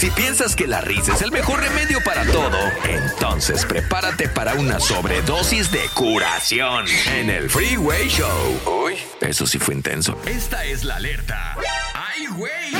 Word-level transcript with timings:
Si 0.00 0.10
piensas 0.12 0.56
que 0.56 0.66
la 0.66 0.80
risa 0.80 1.12
es 1.12 1.20
el 1.20 1.30
mejor 1.30 1.60
remedio 1.60 2.02
para 2.02 2.24
todo, 2.24 2.56
entonces 2.88 3.66
prepárate 3.66 4.30
para 4.30 4.54
una 4.54 4.80
sobredosis 4.80 5.70
de 5.70 5.82
curación 5.94 6.86
en 7.14 7.28
el 7.28 7.50
Freeway 7.50 8.08
Show. 8.08 8.86
Uy, 8.86 8.94
eso 9.20 9.46
sí 9.46 9.58
fue 9.58 9.74
intenso. 9.74 10.18
Esta 10.24 10.64
es 10.64 10.84
la 10.84 10.96
alerta. 10.96 11.54
¡Ay, 11.92 12.26
güey! 12.28 12.72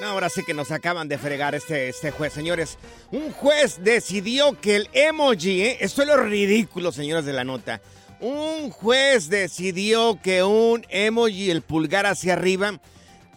No, 0.00 0.06
ahora 0.06 0.28
sí 0.28 0.44
que 0.46 0.54
nos 0.54 0.70
acaban 0.70 1.08
de 1.08 1.18
fregar 1.18 1.56
este, 1.56 1.88
este 1.88 2.12
juez, 2.12 2.32
señores. 2.32 2.78
Un 3.10 3.32
juez 3.32 3.82
decidió 3.82 4.56
que 4.60 4.76
el 4.76 4.88
emoji, 4.92 5.62
¿eh? 5.62 5.78
esto 5.80 6.02
es 6.02 6.06
lo 6.06 6.16
ridículo, 6.16 6.92
señores 6.92 7.24
de 7.24 7.32
la 7.32 7.42
nota. 7.42 7.80
Un 8.20 8.70
juez 8.70 9.28
decidió 9.28 10.20
que 10.22 10.44
un 10.44 10.86
emoji, 10.90 11.50
el 11.50 11.62
pulgar 11.62 12.06
hacia 12.06 12.34
arriba, 12.34 12.78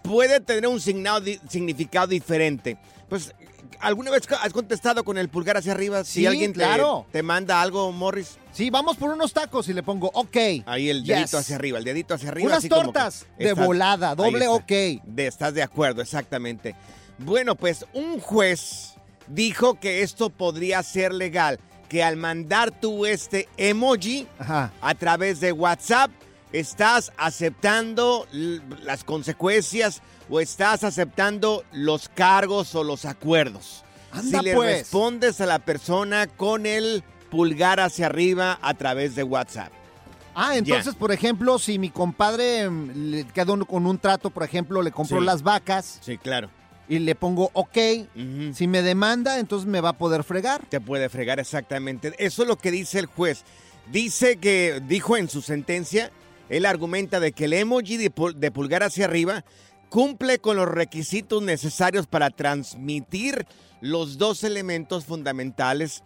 puede 0.03 0.39
tener 0.39 0.67
un 0.67 0.79
signado 0.79 1.25
significado 1.49 2.05
diferente. 2.05 2.77
Pues, 3.09 3.33
¿alguna 3.79 4.11
vez 4.11 4.23
has 4.41 4.53
contestado 4.53 5.03
con 5.03 5.17
el 5.17 5.29
pulgar 5.29 5.57
hacia 5.57 5.71
arriba? 5.71 6.03
si 6.03 6.21
Sí, 6.21 6.25
alguien 6.27 6.53
te, 6.53 6.59
claro. 6.59 7.05
te 7.11 7.23
manda 7.23 7.61
algo, 7.61 7.91
Morris, 7.91 8.37
Sí, 8.51 8.69
vamos 8.69 8.97
por 8.97 9.11
unos 9.11 9.31
tacos 9.33 9.67
y 9.69 9.73
le 9.73 9.83
pongo 9.83 10.09
OK. 10.13 10.37
ahí 10.65 10.89
el 10.89 11.03
Yes. 11.03 11.07
dedito 11.15 11.37
hacia 11.37 11.55
arriba, 11.55 11.77
el 11.77 11.83
dedito 11.83 12.13
hacia 12.13 12.29
arriba. 12.29 12.47
Unas 12.47 12.59
así 12.59 12.69
como 12.69 12.81
que 12.81 12.85
tortas 12.87 13.25
de 13.37 13.49
estás- 13.49 13.65
volada, 13.65 14.15
doble. 14.15 14.47
OK. 14.47 14.71
De, 15.03 15.27
estás 15.27 15.53
de 15.53 15.63
acuerdo, 15.63 16.01
exactamente. 16.01 16.75
Bueno, 17.19 17.55
pues 17.55 17.85
un 17.93 18.19
juez 18.19 18.95
dijo 19.27 19.79
que 19.79 20.01
esto 20.01 20.29
podría 20.29 20.81
ser 20.83 21.13
legal, 21.13 21.59
que 21.87 22.03
al 22.03 22.15
mandar 22.17 22.71
tú 22.71 23.05
este 23.05 23.47
emoji 23.57 24.27
Ajá. 24.39 24.71
a 24.81 24.95
través 24.95 25.39
de 25.39 25.51
WhatsApp, 25.51 26.11
estás 26.51 27.11
aceptando 27.17 28.27
las 28.31 29.03
consecuencias 29.03 30.01
o 30.29 30.39
estás 30.39 30.83
aceptando 30.83 31.63
los 31.71 32.09
cargos 32.09 32.73
o 32.75 32.83
los 32.83 33.05
acuerdos. 33.05 33.83
Anda, 34.11 34.39
si 34.39 34.45
le 34.45 34.55
pues. 34.55 34.79
respondes 34.79 35.39
a 35.41 35.45
la 35.45 35.59
persona 35.59 36.27
con 36.27 36.65
el 36.65 37.03
pulgar 37.29 37.79
hacia 37.79 38.07
arriba 38.07 38.57
a 38.61 38.73
través 38.73 39.15
de 39.15 39.23
WhatsApp. 39.23 39.71
Ah, 40.33 40.55
entonces, 40.55 40.95
por 40.95 41.11
ejemplo, 41.11 41.59
si 41.59 41.77
mi 41.77 41.89
compadre 41.89 42.69
mm, 42.69 43.11
le 43.11 43.27
quedó 43.27 43.63
con 43.65 43.85
un 43.85 43.97
trato, 43.99 44.29
por 44.29 44.43
ejemplo, 44.43 44.81
le 44.81 44.91
compro 44.91 45.19
Sí. 45.19 45.25
las 45.25 45.43
vacas 45.43 45.99
Sí, 46.01 46.17
claro. 46.17 46.49
y 46.87 46.99
le 46.99 47.13
pongo 47.13 47.51
OK, 47.53 47.77
si 48.53 48.67
me 48.67 48.81
demanda, 48.81 49.37
entonces 49.39 49.67
me 49.67 49.81
va 49.81 49.89
a 49.89 49.97
poder 49.97 50.23
fregar. 50.23 50.65
Te 50.69 50.79
puede 50.79 51.09
fregar 51.09 51.39
exactamente. 51.39 52.13
Eso 52.17 52.43
es 52.43 52.47
lo 52.47 52.57
que 52.57 52.71
dice 52.71 52.99
el 52.99 53.05
juez. 53.07 53.43
Dice 53.91 54.37
que, 54.37 54.81
dijo 54.87 55.17
en 55.17 55.29
su 55.29 55.41
sentencia, 55.41 56.11
él 56.49 56.65
argumenta 56.65 57.19
de 57.19 57.31
que 57.31 57.45
el 57.45 57.53
emoji 57.53 57.97
de, 57.97 58.13
pul- 58.13 58.33
de 58.35 58.51
pulgar 58.51 58.83
hacia 58.83 59.05
arriba 59.05 59.45
cumple 59.89 60.39
con 60.39 60.57
los 60.57 60.67
requisitos 60.67 61.41
necesarios 61.41 62.05
para 62.07 62.29
transmitir 62.29 63.45
los 63.81 64.17
dos 64.17 64.43
elementos 64.43 65.05
fundamentales 65.05 66.03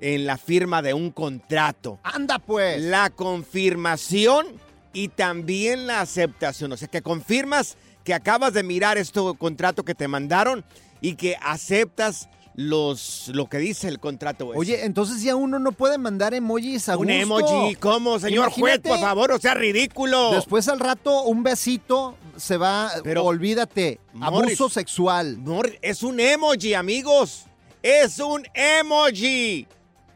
en 0.00 0.26
la 0.26 0.36
firma 0.38 0.82
de 0.82 0.94
un 0.94 1.10
contrato. 1.10 1.98
Anda, 2.02 2.38
pues. 2.38 2.82
La 2.82 3.10
confirmación 3.10 4.46
y 4.92 5.08
también 5.08 5.86
la 5.86 6.00
aceptación. 6.00 6.72
O 6.72 6.76
sea, 6.76 6.88
que 6.88 7.02
confirmas 7.02 7.76
que 8.04 8.14
acabas 8.14 8.52
de 8.52 8.62
mirar 8.62 8.98
este 8.98 9.20
contrato 9.38 9.84
que 9.84 9.94
te 9.94 10.08
mandaron 10.08 10.64
y 11.00 11.14
que 11.16 11.36
aceptas 11.42 12.28
los, 12.56 13.28
lo 13.34 13.48
que 13.48 13.58
dice 13.58 13.86
el 13.86 14.00
contrato. 14.00 14.50
ese. 14.50 14.58
Oye, 14.58 14.84
entonces 14.84 15.22
ya 15.22 15.36
uno 15.36 15.58
no 15.58 15.72
puede 15.72 15.98
mandar 15.98 16.32
emojis 16.32 16.88
a 16.88 16.96
un 16.96 17.06
gusto. 17.06 17.12
emoji, 17.12 17.74
¿cómo, 17.76 18.18
señor 18.18 18.50
juez? 18.50 18.80
Por 18.80 18.98
favor, 18.98 19.32
o 19.32 19.38
sea, 19.38 19.54
ridículo. 19.54 20.32
Después 20.32 20.66
al 20.68 20.80
rato 20.80 21.24
un 21.24 21.42
besito 21.42 22.16
se 22.36 22.56
va, 22.56 22.90
Pero, 23.04 23.24
olvídate, 23.24 24.00
Morris, 24.14 24.58
abuso 24.58 24.70
sexual. 24.70 25.44
No, 25.44 25.60
es 25.82 26.02
un 26.02 26.18
emoji, 26.18 26.72
amigos. 26.72 27.44
Es 27.82 28.18
un 28.18 28.46
emoji. 28.54 29.66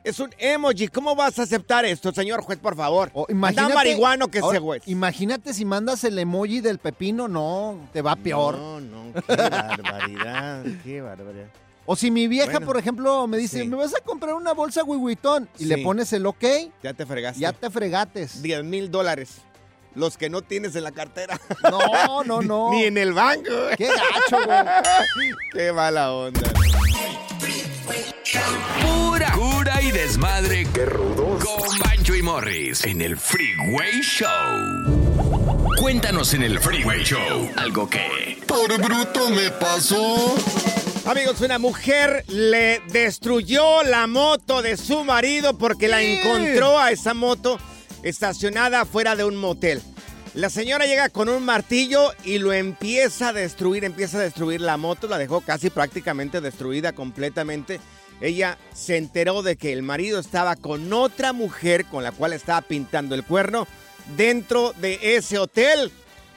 Es 0.03 0.19
un 0.19 0.31
emoji. 0.39 0.89
¿Cómo 0.89 1.15
vas 1.15 1.39
a 1.39 1.43
aceptar 1.43 1.85
esto, 1.85 2.11
señor 2.11 2.41
juez, 2.41 2.59
por 2.59 2.75
favor? 2.75 3.11
O 3.13 3.27
Anda 3.29 3.33
imagínate, 3.33 3.75
marihuano 3.75 4.29
que 4.29 4.39
ahora, 4.39 4.57
ese 4.57 4.65
juez. 4.65 4.83
Imagínate 4.87 5.53
si 5.53 5.67
mandas 5.67 6.05
el 6.05 6.19
emoji 6.19 6.63
del 6.63 6.79
pepino, 6.79 7.29
no, 7.29 7.79
te 7.93 8.01
va 8.01 8.17
peor. 8.17 8.57
No, 8.57 8.81
no, 8.81 9.13
qué 9.13 9.37
barbaridad, 9.37 10.65
qué 10.83 11.03
barbaridad. 11.03 11.49
O 11.87 11.97
si 11.97 12.11
mi 12.11 12.29
vieja, 12.29 12.53
Bueno, 12.53 12.67
por 12.67 12.77
ejemplo, 12.77 13.27
me 13.27 13.37
dice, 13.39 13.63
sí. 13.63 13.69
¿me 13.69 13.77
vas 13.77 13.95
a 13.97 14.01
comprar 14.01 14.35
una 14.35 14.53
bolsa 14.53 14.85
huihuitón? 14.85 15.49
Y 15.59 15.65
Sí. 15.65 15.69
le 15.69 15.79
pones 15.79 16.13
el 16.13 16.25
ok, 16.27 16.45
Ya 16.83 16.95
te 16.95 17.05
fregaste. 17.07 17.41
ya 17.41 17.53
te 17.53 17.69
fregates. 17.71 18.43
10 18.43 18.63
mil 18.65 18.91
dólares. 18.91 19.39
Los 19.97 20.17
que 20.17 20.31
no 20.31 20.43
tienes 20.43 20.77
en 20.77 20.85
la 20.85 20.93
cartera. 20.93 21.41
No, 21.69 22.23
no, 22.23 22.43
no. 22.43 22.71
Ni 22.71 22.85
en 22.85 22.97
el 22.97 23.13
banco. 23.13 23.51
Qué 23.77 23.89
gacho, 23.89 24.45
güey. 24.47 25.31
Qué 25.53 25.73
mala 25.73 26.13
onda. 26.13 26.41
Pura 28.81 29.33
cura 29.33 29.83
y 29.83 29.91
desmadre. 29.91 30.67
¡Qué 30.73 30.85
rudos! 30.87 31.45
Con 31.45 31.79
Bancho 31.81 32.15
y 32.15 32.23
Morris 32.23 32.85
en 32.85 33.01
el 33.03 33.17
Freeway 33.17 34.01
Show. 34.03 34.29
Cuéntanos 35.81 36.35
en 36.35 36.43
el 36.45 36.61
Freeway 36.61 37.03
Show 37.03 37.51
algo 37.57 37.89
que... 37.89 38.39
Por 38.47 38.77
bruto 38.81 39.29
me 39.31 39.51
pasó. 39.51 40.35
Amigos, 41.07 41.41
una 41.41 41.59
mujer 41.59 42.25
le 42.29 42.83
destruyó 42.93 43.83
la 43.83 44.07
moto 44.07 44.61
de 44.61 44.77
su 44.77 45.03
marido 45.03 45.57
porque 45.57 45.89
la 45.89 46.03
encontró 46.03 46.79
a 46.79 46.91
esa 46.93 47.15
moto 47.15 47.59
estacionada 48.03 48.85
fuera 48.85 49.17
de 49.17 49.25
un 49.25 49.37
motel. 49.37 49.81
La 50.35 50.51
señora 50.51 50.85
llega 50.85 51.09
con 51.09 51.31
un 51.31 51.43
martillo 51.43 52.13
y 52.23 52.39
lo 52.39 52.53
empieza 52.53 53.29
a 53.29 53.33
destruir, 53.33 53.85
empieza 53.85 54.19
a 54.19 54.23
destruir 54.23 54.61
la 54.61 54.77
moto, 54.77 55.09
la 55.09 55.17
dejó 55.17 55.41
casi 55.41 55.71
prácticamente 55.71 56.43
destruida 56.43 56.93
completamente. 56.93 57.81
ella 58.21 58.59
se 58.75 58.99
enteró 58.99 59.43
de 59.43 59.57
que 59.57 59.73
el 59.73 59.83
marido 59.83 60.21
estaba 60.21 60.55
con 60.55 60.93
otra 60.93 61.33
mujer 61.33 61.87
con 61.87 62.05
la 62.05 62.13
cual 62.13 62.35
estaba 62.35 62.61
pintando 62.61 63.15
el 63.15 63.25
cuerno 63.25 63.67
dentro 64.17 64.75
de 64.75 65.17
ese 65.17 65.39
hotel 65.39 65.91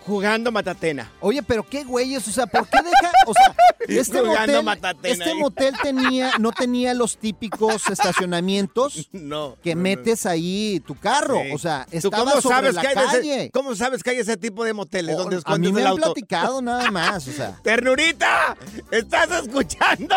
jugando 0.05 0.51
matatena. 0.51 1.11
Oye, 1.19 1.41
pero 1.44 1.63
qué 1.67 1.83
güeyes, 1.83 2.27
o 2.27 2.31
sea, 2.31 2.45
¿por 2.47 2.67
qué 2.67 2.77
deja? 2.77 3.11
O 3.25 3.33
sea, 3.33 3.55
este 3.88 4.19
Jugando 4.19 4.39
motel, 4.61 4.63
matatena 4.63 5.25
este 5.25 5.35
motel 5.35 5.75
tenía, 5.81 6.31
no 6.39 6.51
tenía 6.51 6.94
los 6.94 7.17
típicos 7.17 7.88
estacionamientos 7.89 9.09
No. 9.11 9.57
que 9.63 9.75
no, 9.75 9.79
no. 9.79 9.83
metes 9.83 10.25
ahí 10.25 10.81
tu 10.85 10.95
carro. 10.95 11.41
Sí. 11.44 11.51
O 11.53 11.57
sea, 11.57 11.85
¿Tú 11.89 11.97
estaba 11.97 12.17
cómo 12.31 12.41
sobre 12.41 12.55
sabes 12.55 12.75
la 12.75 12.81
que 12.81 12.88
hay 12.88 12.95
de 12.95 13.01
ese- 13.03 13.11
calle. 13.17 13.51
¿Cómo 13.53 13.75
sabes 13.75 14.03
que 14.03 14.09
hay 14.11 14.17
ese 14.17 14.38
tipo 14.38 14.63
de 14.63 14.73
moteles 14.73 15.15
Oh, 15.15 15.23
donde 15.23 15.41
a 15.44 15.57
mí 15.57 15.71
me 15.71 15.81
el 15.81 15.88
han 15.88 15.91
auto? 15.94 16.01
platicado 16.13 16.61
nada 16.61 16.91
más, 16.91 17.27
o 17.27 17.31
sea. 17.31 17.59
¡Ternurita! 17.63 18.55
¿Estás 18.91 19.31
escuchando? 19.44 20.15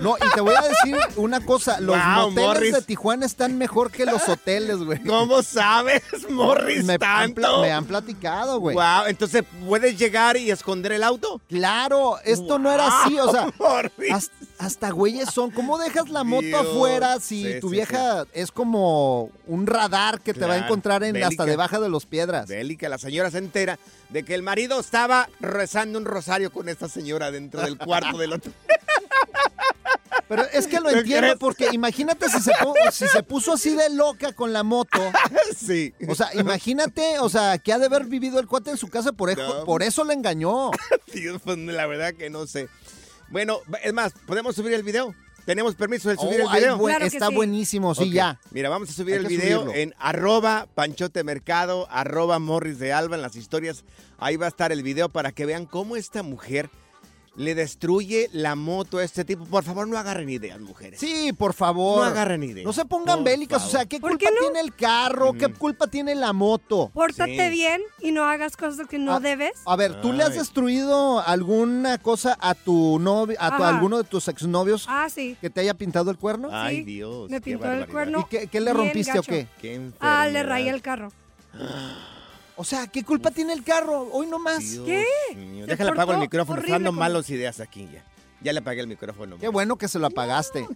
No, 0.00 0.16
y 0.16 0.34
te 0.34 0.40
voy 0.40 0.54
a 0.54 0.62
decir 0.62 0.96
una 1.16 1.40
cosa, 1.40 1.80
los 1.80 1.96
Wow, 1.96 2.30
moteles 2.30 2.46
Morris. 2.48 2.72
de 2.74 2.82
Tijuana 2.82 3.26
están 3.26 3.58
mejor 3.58 3.90
que 3.90 4.04
los 4.06 4.28
hoteles, 4.28 4.78
güey. 4.78 5.02
¿Cómo 5.04 5.42
sabes, 5.42 6.02
Morris, 6.28 6.84
me, 6.84 6.94
han 6.94 6.98
tanto? 7.34 7.60
me 7.62 7.70
han 7.72 7.84
platicado, 7.84 8.58
güey. 8.60 8.74
Wow, 8.74 9.06
entonces 9.08 9.27
puedes 9.66 9.98
llegar 9.98 10.36
y 10.36 10.50
esconder 10.50 10.92
el 10.92 11.02
auto. 11.02 11.40
Claro, 11.48 12.18
esto 12.24 12.58
no 12.58 12.72
era 12.72 12.86
así, 12.86 13.18
o 13.18 13.30
sea, 13.30 13.48
hasta, 14.12 14.34
hasta 14.58 14.90
güeyes 14.90 15.30
son. 15.30 15.50
¿Cómo 15.50 15.78
dejas 15.78 16.08
la 16.08 16.24
moto 16.24 16.46
Dios, 16.46 16.66
afuera 16.66 17.20
si 17.20 17.44
sí, 17.44 17.60
tu 17.60 17.68
sí, 17.68 17.76
vieja 17.76 18.24
es 18.32 18.50
como 18.50 19.30
un 19.46 19.66
radar 19.66 20.20
que 20.20 20.34
te 20.34 20.44
va 20.44 20.54
a 20.54 20.58
encontrar 20.58 21.02
en 21.04 21.14
bélica. 21.14 21.28
hasta 21.28 21.44
debajo 21.44 21.80
de 21.80 21.88
los 21.88 22.06
piedras? 22.06 22.48
Bélica, 22.48 22.88
la 22.88 22.98
señora 22.98 23.30
se 23.30 23.38
entera 23.38 23.78
de 24.08 24.22
que 24.22 24.34
el 24.34 24.42
marido 24.42 24.80
estaba 24.80 25.28
rezando 25.40 25.98
un 25.98 26.04
rosario 26.04 26.50
con 26.50 26.68
esta 26.68 26.88
señora 26.88 27.30
dentro 27.30 27.62
del 27.62 27.78
cuarto 27.78 28.18
del 28.18 28.32
otro. 28.32 28.52
Pero 30.28 30.42
es 30.52 30.66
que 30.66 30.78
lo 30.80 30.90
¿Qué 30.90 30.98
entiendo 30.98 31.38
porque 31.38 31.68
imagínate 31.72 32.28
si 32.28 32.40
se, 32.40 32.52
pu- 32.52 32.74
si 32.92 33.08
se 33.08 33.22
puso 33.22 33.54
así 33.54 33.74
de 33.74 33.88
loca 33.90 34.32
con 34.32 34.52
la 34.52 34.62
moto. 34.62 34.98
sí. 35.56 35.94
O 36.06 36.14
sea, 36.14 36.28
imagínate, 36.34 37.18
o 37.20 37.28
sea, 37.28 37.56
que 37.58 37.72
ha 37.72 37.78
de 37.78 37.86
haber 37.86 38.04
vivido 38.04 38.38
el 38.38 38.46
cuate 38.46 38.70
en 38.70 38.76
su 38.76 38.88
casa, 38.88 39.12
por, 39.12 39.36
No. 39.36 39.64
por 39.64 39.82
eso 39.82 40.04
le 40.04 40.12
engañó. 40.14 40.70
Dios, 41.14 41.40
pues, 41.42 41.56
la 41.58 41.86
verdad 41.86 42.12
que 42.14 42.28
no 42.30 42.46
sé. 42.46 42.68
Bueno, 43.30 43.60
es 43.82 43.92
más, 43.92 44.12
¿podemos 44.26 44.54
subir 44.54 44.72
el 44.74 44.82
video? 44.82 45.14
¿Tenemos 45.46 45.74
permiso 45.76 46.10
de 46.10 46.16
subir 46.16 46.42
Oh, 46.42 46.50
el 46.52 46.58
video? 46.60 46.76
buen- 46.76 47.00
está 47.02 47.30
buenísimo, 47.30 47.94
sí, 47.94 48.10
ya. 48.10 48.38
Mira, 48.50 48.68
vamos 48.68 48.90
a 48.90 48.92
subir 48.92 49.14
Hay 49.14 49.20
el 49.20 49.26
video 49.28 49.60
subirlo. 49.62 49.80
en 49.80 49.94
arroba 49.98 50.66
panchote 50.74 51.24
mercado, 51.24 51.88
arroba 51.90 52.38
morris 52.38 52.78
de 52.78 52.92
alba 52.92 53.16
en 53.16 53.22
las 53.22 53.34
historias. 53.34 53.82
Ahí 54.18 54.36
va 54.36 54.44
a 54.44 54.50
estar 54.50 54.72
el 54.72 54.82
video 54.82 55.08
para 55.08 55.32
que 55.32 55.46
vean 55.46 55.64
cómo 55.64 55.96
esta 55.96 56.22
mujer 56.22 56.68
le 57.38 57.54
destruye 57.54 58.28
la 58.32 58.56
moto 58.56 58.98
a 58.98 59.04
este 59.04 59.24
tipo. 59.24 59.44
Por 59.44 59.62
favor, 59.62 59.86
no 59.86 59.96
agarren 59.96 60.28
ideas, 60.28 60.58
mujeres. 60.60 60.98
Sí, 60.98 61.32
por 61.32 61.54
favor. 61.54 61.98
No 61.98 62.04
agarren 62.04 62.42
ideas. 62.42 62.66
No 62.66 62.72
se 62.72 62.84
pongan 62.84 63.18
Por 63.20 63.24
bélicas, 63.26 63.64
o 63.64 63.68
sea, 63.68 63.86
¿qué 63.86 64.00
culpa 64.00 64.26
tiene 64.40 64.60
el 64.60 64.74
carro? 64.74 65.32
¿Qué 65.34 65.46
culpa 65.52 65.86
tiene 65.86 66.14
la 66.16 66.32
moto? 66.32 66.90
Pórtate 66.92 67.46
Sí. 67.46 67.50
bien 67.50 67.80
y 68.00 68.10
no 68.10 68.24
hagas 68.24 68.56
cosas 68.56 68.88
que 68.88 68.98
no 68.98 69.14
Ah, 69.14 69.20
debes. 69.20 69.52
A 69.66 69.76
ver, 69.76 70.00
¿tú 70.02 70.12
le 70.12 70.24
has 70.24 70.34
destruido 70.34 71.20
alguna 71.20 71.98
cosa 71.98 72.36
a 72.40 72.54
tu 72.54 72.98
novio, 72.98 73.36
a 73.40 73.56
tu, 73.56 73.62
alguno 73.62 73.98
de 73.98 74.04
tus 74.04 74.26
exnovios 74.26 74.86
Ah, 74.88 75.08
sí. 75.08 75.36
que 75.40 75.48
te 75.48 75.60
haya 75.60 75.74
pintado 75.74 76.10
el 76.10 76.18
cuerno? 76.18 76.48
Ay, 76.50 76.78
Sí, 76.78 76.82
Dios. 76.84 77.30
me 77.30 77.36
qué 77.40 77.52
pintó 77.52 77.72
el 77.72 77.86
cuerno. 77.86 78.20
¿Y 78.20 78.24
qué, 78.30 78.46
qué 78.48 78.60
le 78.60 78.72
rompiste 78.72 79.16
o 79.18 79.22
qué? 79.22 79.46
Qué 79.60 79.90
Ah, 80.00 80.26
le 80.26 80.42
rayé 80.42 80.70
el 80.70 80.82
carro. 80.82 81.12
O 82.60 82.64
sea, 82.64 82.88
¿qué 82.88 83.04
culpa 83.04 83.30
tiene 83.30 83.52
el 83.52 83.62
carro? 83.62 84.08
Hoy 84.12 84.26
nomás. 84.26 84.68
Dios 84.68 84.84
¿Qué? 84.84 85.06
mío. 85.36 85.64
Déjale 85.64 85.90
apago 85.90 86.12
el 86.12 86.18
micrófono. 86.18 86.58
Están 86.60 86.72
dando 86.72 86.90
con- 86.90 86.98
malas 86.98 87.30
ideas 87.30 87.60
aquí 87.60 87.88
ya. 87.92 88.02
Ya 88.40 88.52
le 88.52 88.58
apagué 88.58 88.80
el 88.80 88.88
micrófono. 88.88 89.38
Qué 89.38 89.46
bueno 89.48 89.76
que 89.78 89.86
se 89.88 89.98
lo 90.00 90.08
apagaste. 90.08 90.66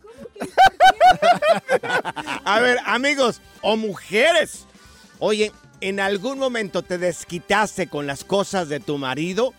A 2.45 2.61
ver, 2.61 2.79
amigos 2.87 3.41
o 3.63 3.77
mujeres. 3.77 4.67
Oye, 5.19 5.53
¿en 5.81 6.01
algún 6.01 6.39
momento 6.39 6.83
te 6.83 6.99
desquitaste 6.99 7.89
con 7.89 8.07
las 8.07 8.25
cosas 8.25 8.69
de 8.69 8.81
tu 8.81 8.99
marido? 8.99 9.55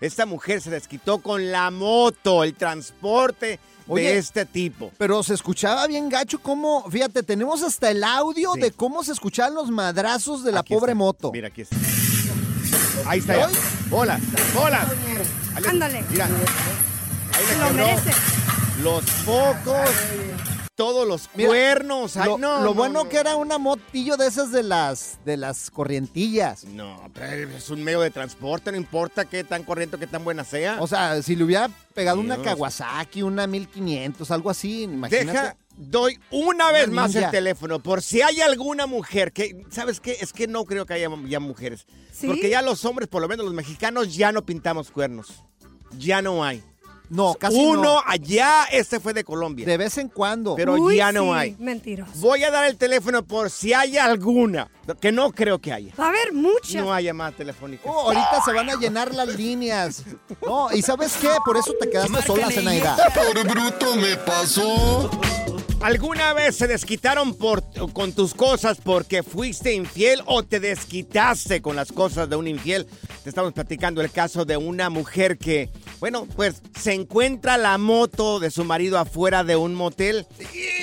Esta 0.00 0.26
mujer 0.26 0.60
se 0.60 0.70
desquitó 0.70 1.18
con 1.18 1.50
la 1.50 1.70
moto, 1.70 2.44
el 2.44 2.54
transporte 2.54 3.58
Oye, 3.88 4.04
de 4.12 4.18
este 4.18 4.44
tipo. 4.46 4.92
Pero 4.98 5.22
se 5.22 5.34
escuchaba 5.34 5.86
bien 5.86 6.08
gacho 6.08 6.38
cómo, 6.40 6.88
fíjate, 6.90 7.22
tenemos 7.22 7.62
hasta 7.62 7.90
el 7.90 8.04
audio 8.04 8.52
Sí. 8.54 8.60
de 8.60 8.70
cómo 8.72 9.02
se 9.02 9.12
escuchaban 9.12 9.54
los 9.54 9.70
madrazos 9.70 10.44
de 10.44 10.52
la 10.52 10.60
Aquí 10.60 10.74
pobre 10.74 10.92
está. 10.92 10.98
moto. 10.98 11.32
Mira, 11.32 11.48
aquí 11.48 11.62
está. 11.62 11.76
Ahí 13.06 13.20
está 13.20 13.36
ya. 13.36 13.48
Hola, 13.90 14.20
hola. 14.60 14.86
Ándale. 15.68 16.04
Mira. 16.10 16.26
Ahí 16.26 17.44
le 17.46 17.58
Lo 17.64 17.72
merece. 17.72 18.10
Los 18.82 19.04
focos, 19.04 19.90
todos 20.78 21.08
los 21.08 21.28
Mira, 21.34 21.48
cuernos. 21.48 22.16
Ay, 22.16 22.28
Lo, 22.28 22.38
no, 22.38 22.58
lo 22.58 22.64
no, 22.66 22.74
bueno 22.74 23.02
no. 23.02 23.08
que 23.10 23.16
era 23.16 23.34
una 23.34 23.58
motillo 23.58 24.16
de 24.16 24.28
esas 24.28 24.52
de 24.52 24.62
las 24.62 25.18
de 25.24 25.36
las 25.36 25.72
corrientillas. 25.72 26.62
No, 26.66 27.10
pero 27.12 27.50
es 27.50 27.68
un 27.68 27.82
medio 27.82 28.00
de 28.00 28.12
transporte, 28.12 28.70
no 28.70 28.78
importa 28.78 29.24
qué 29.24 29.42
tan 29.42 29.64
corriente, 29.64 29.98
qué 29.98 30.06
tan 30.06 30.22
buena 30.22 30.44
sea. 30.44 30.80
O 30.80 30.86
sea, 30.86 31.20
si 31.20 31.34
le 31.34 31.42
hubiera 31.42 31.68
pegado 31.94 32.20
una. 32.20 32.40
Kawasaki, 32.40 33.22
una 33.22 33.48
1500, 33.48 34.30
algo 34.30 34.50
así, 34.50 34.84
imagínate. 34.84 35.26
Deja, 35.32 35.56
doy 35.76 36.20
una 36.30 36.70
vez 36.70 36.88
más 36.88 37.10
ninja. 37.12 37.26
el 37.26 37.32
teléfono 37.32 37.80
por 37.80 38.00
si 38.00 38.22
hay 38.22 38.40
alguna 38.40 38.86
mujer 38.86 39.32
que, 39.32 39.66
¿sabes 39.70 39.98
qué? 39.98 40.16
Es 40.20 40.32
que 40.32 40.46
no 40.46 40.64
creo 40.64 40.86
que 40.86 40.94
haya 40.94 41.08
ya 41.26 41.40
mujeres. 41.40 41.86
¿Sí? 42.12 42.28
Porque 42.28 42.50
ya 42.50 42.62
los 42.62 42.84
hombres, 42.84 43.08
por 43.08 43.20
lo 43.20 43.26
menos 43.26 43.44
los 43.44 43.54
mexicanos, 43.54 44.14
ya 44.14 44.30
no 44.30 44.46
pintamos 44.46 44.92
cuernos. 44.92 45.42
Ya 45.98 46.22
no 46.22 46.44
hay. 46.44 46.62
No, 47.10 47.34
casi 47.34 47.56
Uno 47.56 47.82
no. 47.82 48.02
allá, 48.06 48.64
este 48.70 49.00
fue 49.00 49.14
de 49.14 49.24
Colombia. 49.24 49.64
De 49.66 49.76
vez 49.76 49.96
en 49.98 50.08
cuando. 50.08 50.54
pero 50.56 50.74
Uy, 50.74 50.96
ya 50.96 51.10
no 51.12 51.24
sí, 51.24 51.30
hay. 51.30 51.56
Mentiroso. 51.58 52.12
Voy 52.16 52.44
a 52.44 52.50
dar 52.50 52.66
el 52.66 52.76
teléfono 52.76 53.22
por 53.22 53.50
si 53.50 53.72
hay 53.72 53.96
alguna, 53.96 54.70
que 55.00 55.10
no 55.12 55.32
creo 55.32 55.58
que 55.58 55.72
haya. 55.72 55.92
Va 55.98 56.06
a 56.06 56.08
haber 56.08 56.32
muchas. 56.32 56.82
No 56.82 56.92
haya 56.92 57.14
más 57.14 57.34
telefónicas. 57.34 57.86
Oh, 57.88 58.00
ahorita 58.08 58.42
se 58.44 58.52
van 58.52 58.68
a 58.70 58.76
llenar 58.76 59.14
las 59.14 59.28
líneas. 59.28 60.04
No, 60.44 60.70
y 60.72 60.82
¿sabes 60.82 61.16
qué? 61.20 61.30
Por 61.44 61.56
eso 61.56 61.72
te 61.80 61.88
quedaste 61.88 62.22
sola, 62.22 62.50
Zenaida. 62.50 62.96
Por 63.14 63.46
bruto 63.48 63.96
me 63.96 64.16
pasó. 64.16 65.10
¿Alguna 65.80 66.32
vez 66.32 66.56
se 66.56 66.66
desquitaron 66.66 67.34
por, 67.34 67.62
con 67.92 68.12
tus 68.12 68.34
cosas 68.34 68.78
porque 68.82 69.22
fuiste 69.22 69.74
infiel 69.74 70.20
o 70.26 70.42
te 70.42 70.58
desquitaste 70.58 71.62
con 71.62 71.76
las 71.76 71.92
cosas 71.92 72.28
de 72.28 72.34
un 72.34 72.48
infiel? 72.48 72.86
Te 73.22 73.28
estamos 73.28 73.52
platicando 73.52 74.00
el 74.00 74.10
caso 74.10 74.44
de 74.44 74.56
una 74.56 74.90
mujer 74.90 75.38
que, 75.38 75.70
bueno, 76.00 76.26
pues 76.34 76.62
se 76.78 76.94
encuentra 76.94 77.56
la 77.58 77.78
moto 77.78 78.40
de 78.40 78.50
su 78.50 78.64
marido 78.64 78.98
afuera 78.98 79.44
de 79.44 79.54
un 79.54 79.74
motel. 79.74 80.26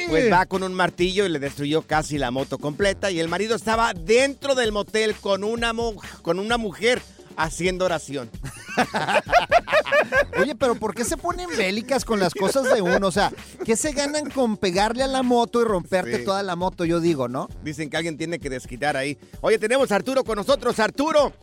Pues 0.07 0.31
va 0.31 0.45
con 0.45 0.63
un 0.63 0.73
martillo 0.73 1.25
y 1.25 1.29
le 1.29 1.39
destruyó 1.39 1.81
casi 1.81 2.17
la 2.17 2.31
moto 2.31 2.57
completa. 2.57 3.11
Y 3.11 3.19
el 3.19 3.27
marido 3.27 3.55
estaba 3.55 3.93
dentro 3.93 4.55
del 4.55 4.71
motel 4.71 5.13
con 5.15 5.43
una, 5.43 5.73
con 6.21 6.39
una 6.39 6.57
mujer 6.57 7.01
haciendo 7.37 7.85
oración. 7.85 8.29
Oye, 10.39 10.55
pero 10.55 10.75
¿por 10.75 10.93
qué 10.93 11.03
se 11.03 11.17
ponen 11.17 11.47
bélicas 11.57 12.03
con 12.05 12.19
las 12.19 12.33
cosas 12.33 12.73
de 12.73 12.81
uno? 12.81 13.07
O 13.07 13.11
sea, 13.11 13.31
¿qué 13.65 13.75
se 13.75 13.91
ganan 13.93 14.29
con 14.29 14.57
pegarle 14.57 15.03
a 15.03 15.07
la 15.07 15.23
moto 15.23 15.61
y 15.61 15.65
romperte 15.65 16.19
Sí. 16.19 16.25
toda 16.25 16.43
la 16.43 16.55
moto? 16.55 16.85
Yo 16.85 16.99
digo, 16.99 17.27
¿no? 17.27 17.47
Dicen 17.63 17.89
que 17.89 17.97
alguien 17.97 18.17
tiene 18.17 18.39
que 18.39 18.49
desquitar 18.49 18.97
ahí. 18.97 19.17
Oye, 19.41 19.57
tenemos 19.57 19.91
a 19.91 19.95
Arturo 19.95 20.23
con 20.23 20.35
nosotros. 20.35 20.79
Arturo, 20.79 21.33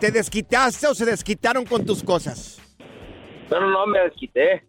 ¿te 0.00 0.10
desquitaste 0.10 0.86
o 0.86 0.94
se 0.94 1.04
desquitaron 1.04 1.64
con 1.64 1.84
tus 1.84 2.02
cosas? 2.02 2.58
Pero 3.48 3.70
no 3.70 3.86
me 3.86 4.00
desquité. 4.00 4.66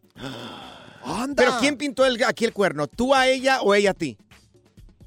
¡Anda! 1.03 1.43
¿Pero 1.43 1.57
quién 1.59 1.77
pintó 1.77 2.05
el- 2.05 2.23
aquí 2.23 2.45
el 2.45 2.53
cuerno? 2.53 2.87
¿Tú 2.87 3.13
a 3.13 3.27
ella 3.27 3.61
o 3.61 3.75
ella 3.75 3.91
a 3.91 3.93
ti? 3.93 4.17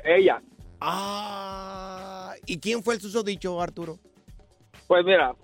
Ella. 0.05 0.41
Ah, 0.81 2.35
¿y 2.45 2.59
quién 2.59 2.83
fue 2.83 2.95
el 2.95 3.01
susodicho, 3.01 3.61
Arturo? 3.61 3.99
Pues 4.87 5.05
mira, 5.05 5.35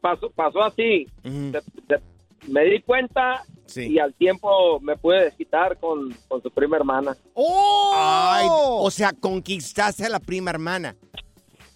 pasó, 0.00 0.30
pasó 0.30 0.62
así. 0.62 1.06
De- 1.22 1.62
de- 1.86 2.00
me 2.48 2.64
di 2.64 2.80
cuenta 2.82 3.42
Sí. 3.66 3.88
y 3.92 3.98
al 3.98 4.14
tiempo 4.14 4.80
me 4.80 4.96
pude 4.96 5.24
desquitar 5.24 5.76
con, 5.78 6.14
con 6.28 6.42
su 6.42 6.50
prima 6.50 6.76
hermana. 6.76 7.16
¡Oh! 7.34 7.92
Ay, 7.94 8.46
o 8.50 8.90
sea, 8.90 9.12
conquistaste 9.12 10.06
a 10.06 10.08
la 10.08 10.20
prima 10.20 10.50
hermana. 10.50 10.96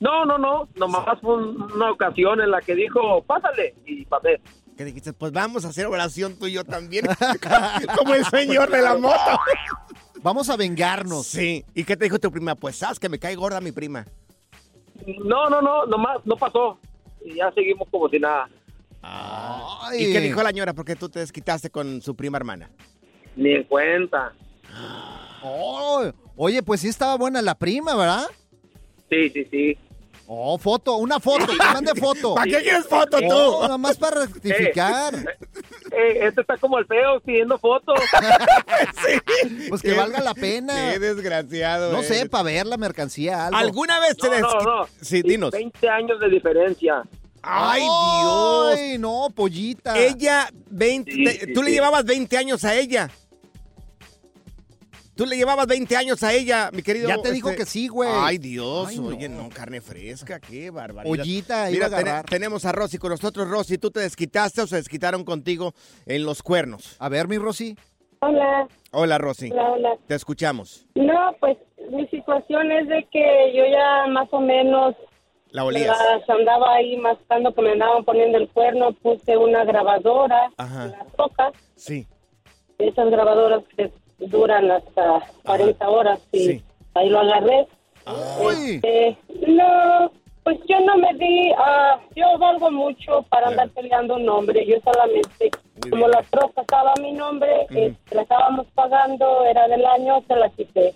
No, 0.00 0.24
no, 0.24 0.38
no. 0.38 0.68
Nomás 0.76 1.20
fue 1.20 1.36
un- 1.36 1.70
una 1.72 1.90
ocasión 1.92 2.40
en 2.40 2.50
la 2.50 2.60
que 2.60 2.74
dijo, 2.74 3.22
pásale. 3.22 3.74
Y 3.86 4.04
pasé. 4.06 4.40
¿Qué 4.76 4.84
dijiste? 4.86 5.12
Pues 5.12 5.32
vamos 5.32 5.64
a 5.64 5.68
hacer 5.68 5.86
oración 5.86 6.36
tú 6.38 6.46
y 6.46 6.52
yo 6.52 6.64
también. 6.64 7.04
Como 7.98 8.14
el 8.14 8.24
señor 8.24 8.70
de 8.70 8.82
la 8.82 8.96
moto. 8.96 9.16
Vamos 10.22 10.48
a 10.50 10.56
vengarnos. 10.56 11.26
Sí. 11.26 11.64
¿Y 11.74 11.82
qué 11.84 11.96
te 11.96 12.04
dijo 12.04 12.18
tu 12.18 12.30
prima? 12.30 12.54
Pues 12.54 12.76
sabes 12.76 13.00
que 13.00 13.08
me 13.08 13.18
cae 13.18 13.34
gorda 13.34 13.60
mi 13.60 13.72
prima. 13.72 14.06
No, 15.24 15.50
no, 15.50 15.60
no. 15.60 15.84
Nomás 15.86 16.24
no 16.24 16.36
pasó. 16.36 16.78
Y 17.24 17.34
ya 17.36 17.52
seguimos 17.52 17.88
como 17.90 18.08
si 18.08 18.18
nada. 18.18 18.48
Ay. 19.02 20.04
¿Y 20.04 20.12
qué 20.12 20.20
dijo 20.20 20.42
la 20.42 20.50
señora? 20.50 20.72
Porque 20.74 20.96
tú 20.96 21.08
te 21.08 21.20
desquitaste 21.20 21.70
con 21.70 22.00
su 22.02 22.14
prima 22.14 22.38
hermana. 22.38 22.70
Ni 23.36 23.52
en 23.52 23.64
cuenta. 23.64 24.32
Oh, 25.42 26.10
oye, 26.36 26.62
pues 26.62 26.80
sí 26.80 26.88
estaba 26.88 27.16
buena 27.16 27.42
la 27.42 27.54
prima, 27.56 27.94
¿verdad? 27.96 28.26
Sí, 29.10 29.28
sí, 29.30 29.46
sí. 29.50 29.78
Oh, 30.26 30.56
foto, 30.56 30.96
una 30.96 31.18
foto, 31.20 31.46
que 31.46 31.56
mande 31.56 31.94
foto. 31.94 32.34
¿Para 32.36 32.46
qué 32.50 32.62
quieres 32.62 32.86
foto 32.86 33.18
tú? 33.18 33.26
Oh, 33.30 33.62
nada 33.62 33.76
más 33.78 33.98
para 33.98 34.22
rectificar. 34.22 35.14
eh, 35.14 35.24
este 35.96 36.40
está 36.40 36.56
como 36.58 36.78
el 36.78 36.86
feo 36.86 37.20
pidiendo 37.20 37.58
fotos. 37.58 37.98
Pues 39.68 39.82
que 39.82 39.94
valga 39.94 40.20
la 40.20 40.34
pena. 40.34 40.92
Qué 40.92 40.98
desgraciado. 40.98 41.92
No 41.92 42.02
sé, 42.02 42.18
eres. 42.18 42.28
para 42.28 42.44
ver 42.44 42.66
la 42.66 42.76
mercancía, 42.76 43.46
algo. 43.46 43.58
¿Alguna 43.58 44.00
vez 44.00 44.16
te 44.16 44.28
No, 44.40 44.60
no. 44.60 44.88
Sí, 45.00 45.22
dinos. 45.22 45.50
20 45.50 45.88
años 45.88 46.20
de 46.20 46.28
diferencia. 46.28 47.02
¡Ay, 47.42 47.82
Dios! 47.82 48.76
Ay, 48.78 48.98
no, 48.98 49.28
pollita. 49.34 49.98
Ella, 49.98 50.48
20, 50.70 51.10
Sí, 51.10 51.26
sí, 51.26 51.52
tú 51.52 51.62
le 51.62 51.70
sí. 51.70 51.74
llevabas 51.74 52.04
20 52.04 52.36
años 52.36 52.64
a 52.64 52.74
ella. 52.74 53.10
Tú 55.22 55.28
le 55.28 55.36
llevabas 55.36 55.68
20 55.68 55.96
años 55.96 56.20
a 56.24 56.32
ella, 56.32 56.70
mi 56.72 56.82
querido. 56.82 57.08
Ya 57.08 57.16
te 57.22 57.30
dijo 57.30 57.50
este- 57.50 57.62
que 57.62 57.70
sí, 57.70 57.86
güey. 57.86 58.10
Ay, 58.12 58.38
Dios. 58.38 58.88
Ay, 58.88 58.98
no. 58.98 59.06
Oye, 59.06 59.28
no, 59.28 59.48
carne 59.50 59.80
fresca, 59.80 60.40
qué 60.40 60.68
barbaridad. 60.70 61.08
Pollita, 61.16 61.70
iba 61.70 61.86
Mira, 61.86 61.86
a 61.86 61.90
ten- 61.90 62.08
agarrar. 62.08 62.24
tenemos 62.24 62.64
a 62.64 62.72
Rosy 62.72 62.98
con 62.98 63.10
nosotros. 63.10 63.48
Rosy, 63.48 63.78
¿tú 63.78 63.92
te 63.92 64.00
desquitaste 64.00 64.62
o 64.62 64.66
se 64.66 64.74
desquitaron 64.76 65.22
contigo 65.24 65.74
en 66.06 66.24
los 66.24 66.42
cuernos? 66.42 66.96
A 66.98 67.08
ver, 67.08 67.28
mi 67.28 67.38
Rosy. 67.38 67.78
Hola, 68.18 68.66
Hola, 68.90 69.18
Rosy. 69.18 69.52
hola, 69.52 69.70
hola. 69.70 69.90
Te 70.08 70.16
escuchamos. 70.16 70.86
No, 70.96 71.36
pues 71.38 71.56
mi 71.92 72.04
situación 72.08 72.72
es 72.72 72.88
de 72.88 73.06
que 73.12 73.52
yo 73.54 73.62
ya 73.70 74.08
más 74.08 74.26
o 74.32 74.40
menos 74.40 74.96
La 75.52 75.62
olías. 75.62 75.96
andaba 76.26 76.74
ahí 76.74 76.96
mascando 76.96 77.54
que 77.54 77.62
me 77.62 77.70
andaban 77.74 78.04
poniendo 78.04 78.38
el 78.38 78.48
cuerno, 78.48 78.92
puse 78.94 79.36
una 79.36 79.64
grabadora 79.64 80.50
Ajá. 80.56 80.86
en 80.86 80.90
las 80.92 81.12
tocas, 81.12 81.52
Sí. 81.76 82.08
esas 82.78 83.08
grabadoras 83.08 83.62
que 83.76 83.92
duran 84.18 84.70
hasta 84.70 85.20
40 85.44 85.88
horas 85.88 86.20
y 86.32 86.38
Sí. 86.38 86.64
ahí 86.94 87.08
lo 87.08 87.20
agarré. 87.20 87.66
Uy. 88.44 88.74
Este, 88.82 89.16
no, 89.48 90.10
pues 90.42 90.58
yo 90.68 90.80
no 90.80 90.96
me 90.98 91.14
di, 91.14 91.52
ah, 91.56 91.98
yo 92.16 92.36
valgo 92.38 92.70
mucho 92.70 93.22
para 93.28 93.48
andar 93.48 93.68
peleando 93.70 94.16
un 94.16 94.24
nombre, 94.24 94.66
yo 94.66 94.76
solamente, 94.84 95.50
como 95.88 96.08
la 96.08 96.22
troca 96.24 96.62
estaba 96.62 96.94
mi 97.00 97.12
nombre, 97.12 97.66
eh, 97.70 97.94
la 98.10 98.22
estábamos 98.22 98.66
pagando, 98.74 99.44
era 99.44 99.68
del 99.68 99.84
año, 99.86 100.22
se 100.26 100.34
la 100.36 100.48
quité. 100.50 100.94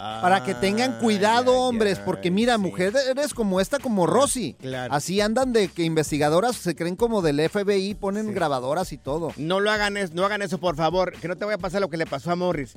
Para 0.00 0.42
que 0.44 0.54
tengan 0.54 0.98
cuidado, 0.98 1.52
hombres, 1.54 1.98
porque 1.98 2.30
mira, 2.30 2.54
sí. 2.54 2.60
mujer, 2.62 2.94
eres 3.10 3.34
como 3.34 3.60
esta, 3.60 3.78
como 3.78 4.06
Rosy. 4.06 4.54
Claro. 4.54 4.94
Así 4.94 5.20
andan 5.20 5.52
de 5.52 5.68
que 5.68 5.82
investigadoras 5.82 6.56
se 6.56 6.74
creen 6.74 6.96
como 6.96 7.20
del 7.20 7.38
FBI, 7.50 7.94
ponen 7.96 8.28
Sí. 8.28 8.32
grabadoras 8.32 8.92
y 8.92 8.96
todo. 8.98 9.32
No 9.36 9.60
lo 9.60 9.70
hagan, 9.70 9.94
no 10.14 10.24
hagan 10.24 10.40
eso, 10.40 10.56
por 10.58 10.74
favor. 10.76 11.12
Que 11.20 11.28
no 11.28 11.36
te 11.36 11.44
vaya 11.44 11.56
a 11.56 11.58
pasar 11.58 11.82
lo 11.82 11.90
que 11.90 11.98
le 11.98 12.06
pasó 12.06 12.30
a 12.30 12.36
Morris. 12.36 12.74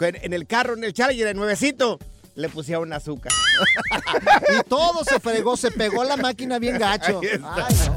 En, 0.00 0.32
el 0.34 0.46
carro, 0.46 0.74
en 0.74 0.84
el 0.84 0.92
Challenger, 0.92 1.28
el 1.28 1.36
nuevecito, 1.36 1.98
le 2.34 2.48
pusieron 2.50 2.92
azúcar. 2.92 3.32
Y 4.58 4.68
todo 4.68 5.02
se 5.04 5.18
fregó, 5.18 5.56
se 5.56 5.70
pegó 5.70 6.04
la 6.04 6.16
máquina 6.16 6.58
bien 6.58 6.78
gacho. 6.78 7.20
Ay, 7.22 7.38
no. 7.40 7.96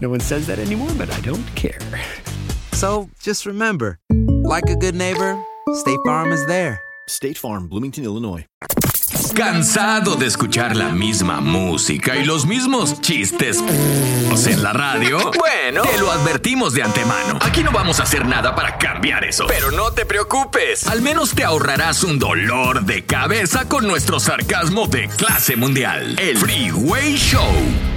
no 0.00 0.08
one 0.08 0.20
says 0.20 0.46
that 0.46 0.58
anymore, 0.58 0.90
but 0.96 1.10
I 1.10 1.20
don't 1.20 1.46
care. 1.54 1.78
So 2.72 3.08
just 3.22 3.46
remember, 3.46 3.98
like 4.10 4.68
a 4.70 4.76
good 4.76 4.94
neighbor, 4.94 5.38
State 5.74 6.00
Farm 6.04 6.32
is 6.32 6.46
there. 6.46 6.80
State 7.06 7.36
Farm, 7.36 7.68
Bloomington, 7.68 8.04
Illinois. 8.04 8.46
¿Cansado 9.34 10.16
de 10.16 10.26
escuchar 10.26 10.76
la 10.76 10.90
misma 10.90 11.40
música 11.40 12.16
y 12.16 12.24
los 12.24 12.46
mismos 12.46 13.00
chistes 13.00 13.58
en 14.46 14.62
la 14.62 14.72
radio? 14.72 15.30
Bueno, 15.38 15.82
te 15.82 15.98
lo 15.98 16.10
advertimos 16.10 16.74
de 16.74 16.82
antemano. 16.82 17.38
Aquí 17.40 17.62
no 17.62 17.70
vamos 17.70 18.00
a 18.00 18.04
hacer 18.04 18.26
nada 18.26 18.54
para 18.54 18.78
cambiar 18.78 19.24
eso. 19.24 19.46
Pero 19.46 19.70
no 19.70 19.92
te 19.92 20.04
preocupes. 20.04 20.86
Al 20.86 21.02
menos 21.02 21.34
te 21.34 21.44
ahorrarás 21.44 22.02
un 22.04 22.18
dolor 22.18 22.84
de 22.84 23.04
cabeza 23.04 23.68
con 23.68 23.86
nuestro 23.86 24.20
sarcasmo 24.20 24.86
de 24.86 25.08
clase 25.08 25.56
mundial. 25.56 26.18
El 26.18 26.36
Freeway 26.36 27.16
Show. 27.16 27.89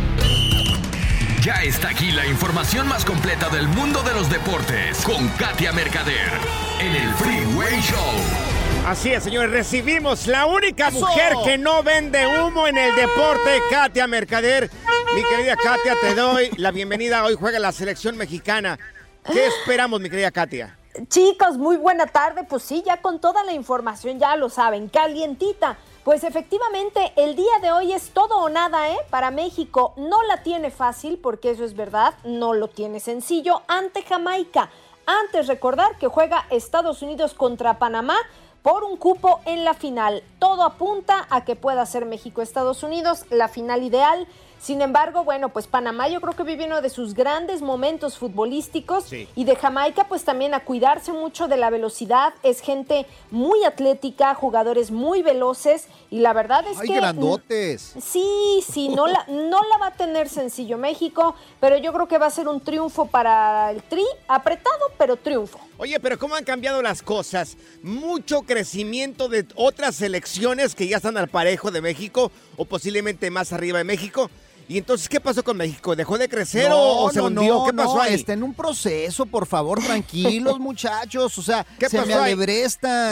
Ya 1.43 1.55
está 1.55 1.89
aquí 1.89 2.09
la 2.11 2.25
información 2.25 2.87
más 2.87 3.03
completa 3.03 3.49
del 3.49 3.67
mundo 3.67 4.01
de 4.01 4.13
los 4.13 4.29
deportes 4.29 5.03
con 5.03 5.27
Katia 5.31 5.73
Mercader 5.73 6.31
en 6.79 6.95
el 6.95 7.13
Freeway 7.15 7.81
Show. 7.81 8.87
Así 8.87 9.11
es, 9.11 9.25
señores, 9.25 9.51
recibimos 9.51 10.27
la 10.27 10.45
única 10.45 10.89
mujer 10.89 11.33
que 11.43 11.57
no 11.57 11.83
vende 11.83 12.25
humo 12.27 12.65
en 12.65 12.77
el 12.77 12.95
deporte, 12.95 13.59
Katia 13.69 14.07
Mercader. 14.07 14.69
Mi 15.13 15.21
querida 15.23 15.57
Katia, 15.57 15.95
te 15.99 16.15
doy 16.15 16.49
la 16.55 16.71
bienvenida. 16.71 17.25
Hoy 17.25 17.35
juega 17.37 17.59
la 17.59 17.73
selección 17.73 18.15
mexicana. 18.15 18.79
¿Qué 19.25 19.45
esperamos, 19.45 19.99
mi 19.99 20.09
querida 20.09 20.31
Katia? 20.31 20.77
Chicos, 21.09 21.57
muy 21.57 21.75
buena 21.75 22.05
tarde. 22.05 22.45
Pues 22.47 22.63
sí, 22.63 22.83
ya 22.85 23.01
con 23.01 23.19
toda 23.19 23.43
la 23.43 23.51
información, 23.51 24.17
ya 24.17 24.37
lo 24.37 24.47
saben, 24.47 24.87
calientita. 24.87 25.77
Pues 26.03 26.25
efectivamente, 26.25 27.13
el 27.15 27.37
día 27.37 27.59
de 27.61 27.71
hoy 27.71 27.93
es 27.93 28.09
todo 28.09 28.39
o 28.39 28.49
nada, 28.49 28.89
¿eh? 28.91 28.97
Para 29.09 29.31
México 29.31 29.93
no 29.95 30.21
la 30.23 30.43
tiene 30.43 30.69
fácil, 30.69 31.17
porque 31.17 31.51
eso 31.51 31.63
es 31.63 31.77
verdad, 31.77 32.13
no 32.25 32.53
lo 32.53 32.67
tiene 32.67 32.99
sencillo 32.99 33.61
ante 33.69 34.01
Jamaica. 34.03 34.69
Antes 35.05 35.47
recordar 35.47 35.97
que 35.99 36.09
juega 36.09 36.45
Estados 36.49 37.01
Unidos 37.03 37.33
contra 37.33 37.79
Panamá 37.79 38.17
por 38.63 38.83
un 38.83 38.97
cupo 38.97 39.39
en 39.45 39.63
la 39.63 39.73
final. 39.75 40.23
Todo 40.39 40.63
apunta 40.63 41.25
a 41.29 41.45
que 41.45 41.55
pueda 41.55 41.85
ser 41.85 42.05
México-Estados 42.05 42.83
Unidos 42.83 43.25
la 43.29 43.47
final 43.47 43.81
ideal. 43.81 44.27
Sin 44.63 44.81
embargo, 44.81 45.25
bueno, 45.25 45.49
pues 45.49 45.67
Panamá 45.67 46.07
yo 46.07 46.21
creo 46.21 46.37
que 46.37 46.43
vive 46.43 46.65
uno 46.67 46.81
de 46.81 46.89
sus 46.89 47.13
grandes 47.15 47.61
momentos 47.61 48.17
futbolísticos 48.17 49.03
Sí. 49.03 49.27
y 49.35 49.43
de 49.43 49.57
Jamaica 49.57 50.05
pues 50.07 50.23
también 50.23 50.53
a 50.53 50.61
cuidarse 50.61 51.11
mucho 51.11 51.49
de 51.49 51.57
la 51.57 51.69
velocidad. 51.69 52.33
Es 52.43 52.61
gente 52.61 53.05
muy 53.29 53.65
atlética, 53.65 54.33
jugadores 54.35 54.89
muy 54.89 55.21
veloces 55.21 55.89
y 56.09 56.19
la 56.19 56.31
verdad 56.31 56.65
es 56.65 56.79
Ay, 56.79 56.87
que... 56.87 56.95
grandotes. 56.95 57.93
Sí, 58.01 58.63
sí, 58.65 58.87
no 58.87 59.05
la, 59.07 59.25
no 59.27 59.59
la 59.67 59.77
va 59.79 59.87
a 59.87 59.93
tener 59.95 60.29
sencillo 60.29 60.77
México, 60.77 61.35
pero 61.59 61.75
yo 61.75 61.91
creo 61.91 62.07
que 62.07 62.17
va 62.17 62.27
a 62.27 62.31
ser 62.31 62.47
un 62.47 62.61
triunfo 62.61 63.07
para 63.07 63.69
el 63.69 63.83
Tri, 63.83 64.05
apretado, 64.29 64.93
pero 64.97 65.17
triunfo. 65.17 65.59
Oye, 65.77 65.99
pero 65.99 66.17
¿cómo 66.17 66.35
han 66.35 66.45
cambiado 66.45 66.81
las 66.81 67.01
cosas? 67.01 67.57
Mucho 67.81 68.43
crecimiento 68.43 69.27
de 69.27 69.45
otras 69.55 69.95
selecciones 69.95 70.73
que 70.73 70.87
ya 70.87 70.97
están 70.97 71.17
al 71.17 71.27
parejo 71.27 71.69
de 71.69 71.81
México 71.81 72.31
o 72.55 72.63
posiblemente 72.63 73.29
más 73.29 73.51
arriba 73.51 73.79
de 73.79 73.83
México. 73.83 74.29
Y 74.67 74.77
entonces, 74.77 75.09
¿qué 75.09 75.19
pasó 75.19 75.43
con 75.43 75.57
México? 75.57 75.95
¿Dejó 75.95 76.17
de 76.17 76.29
crecer 76.29 76.71
o, 76.71 77.03
o 77.03 77.11
se 77.11 77.19
no, 77.19 77.25
hundió? 77.25 77.53
no, 77.55 77.65
¿Qué 77.65 77.73
pasó 77.73 78.01
ahí? 78.01 78.13
Está 78.13 78.33
en 78.33 78.43
un 78.43 78.53
proceso, 78.53 79.25
por 79.25 79.45
favor, 79.45 79.83
tranquilos, 79.83 80.59
muchachos. 80.59 81.37
O 81.37 81.41
sea, 81.41 81.65
¿Qué 81.77 81.89
se 81.89 81.97
pasó 81.97 82.07
me 82.07 82.13
ahí? 82.15 82.35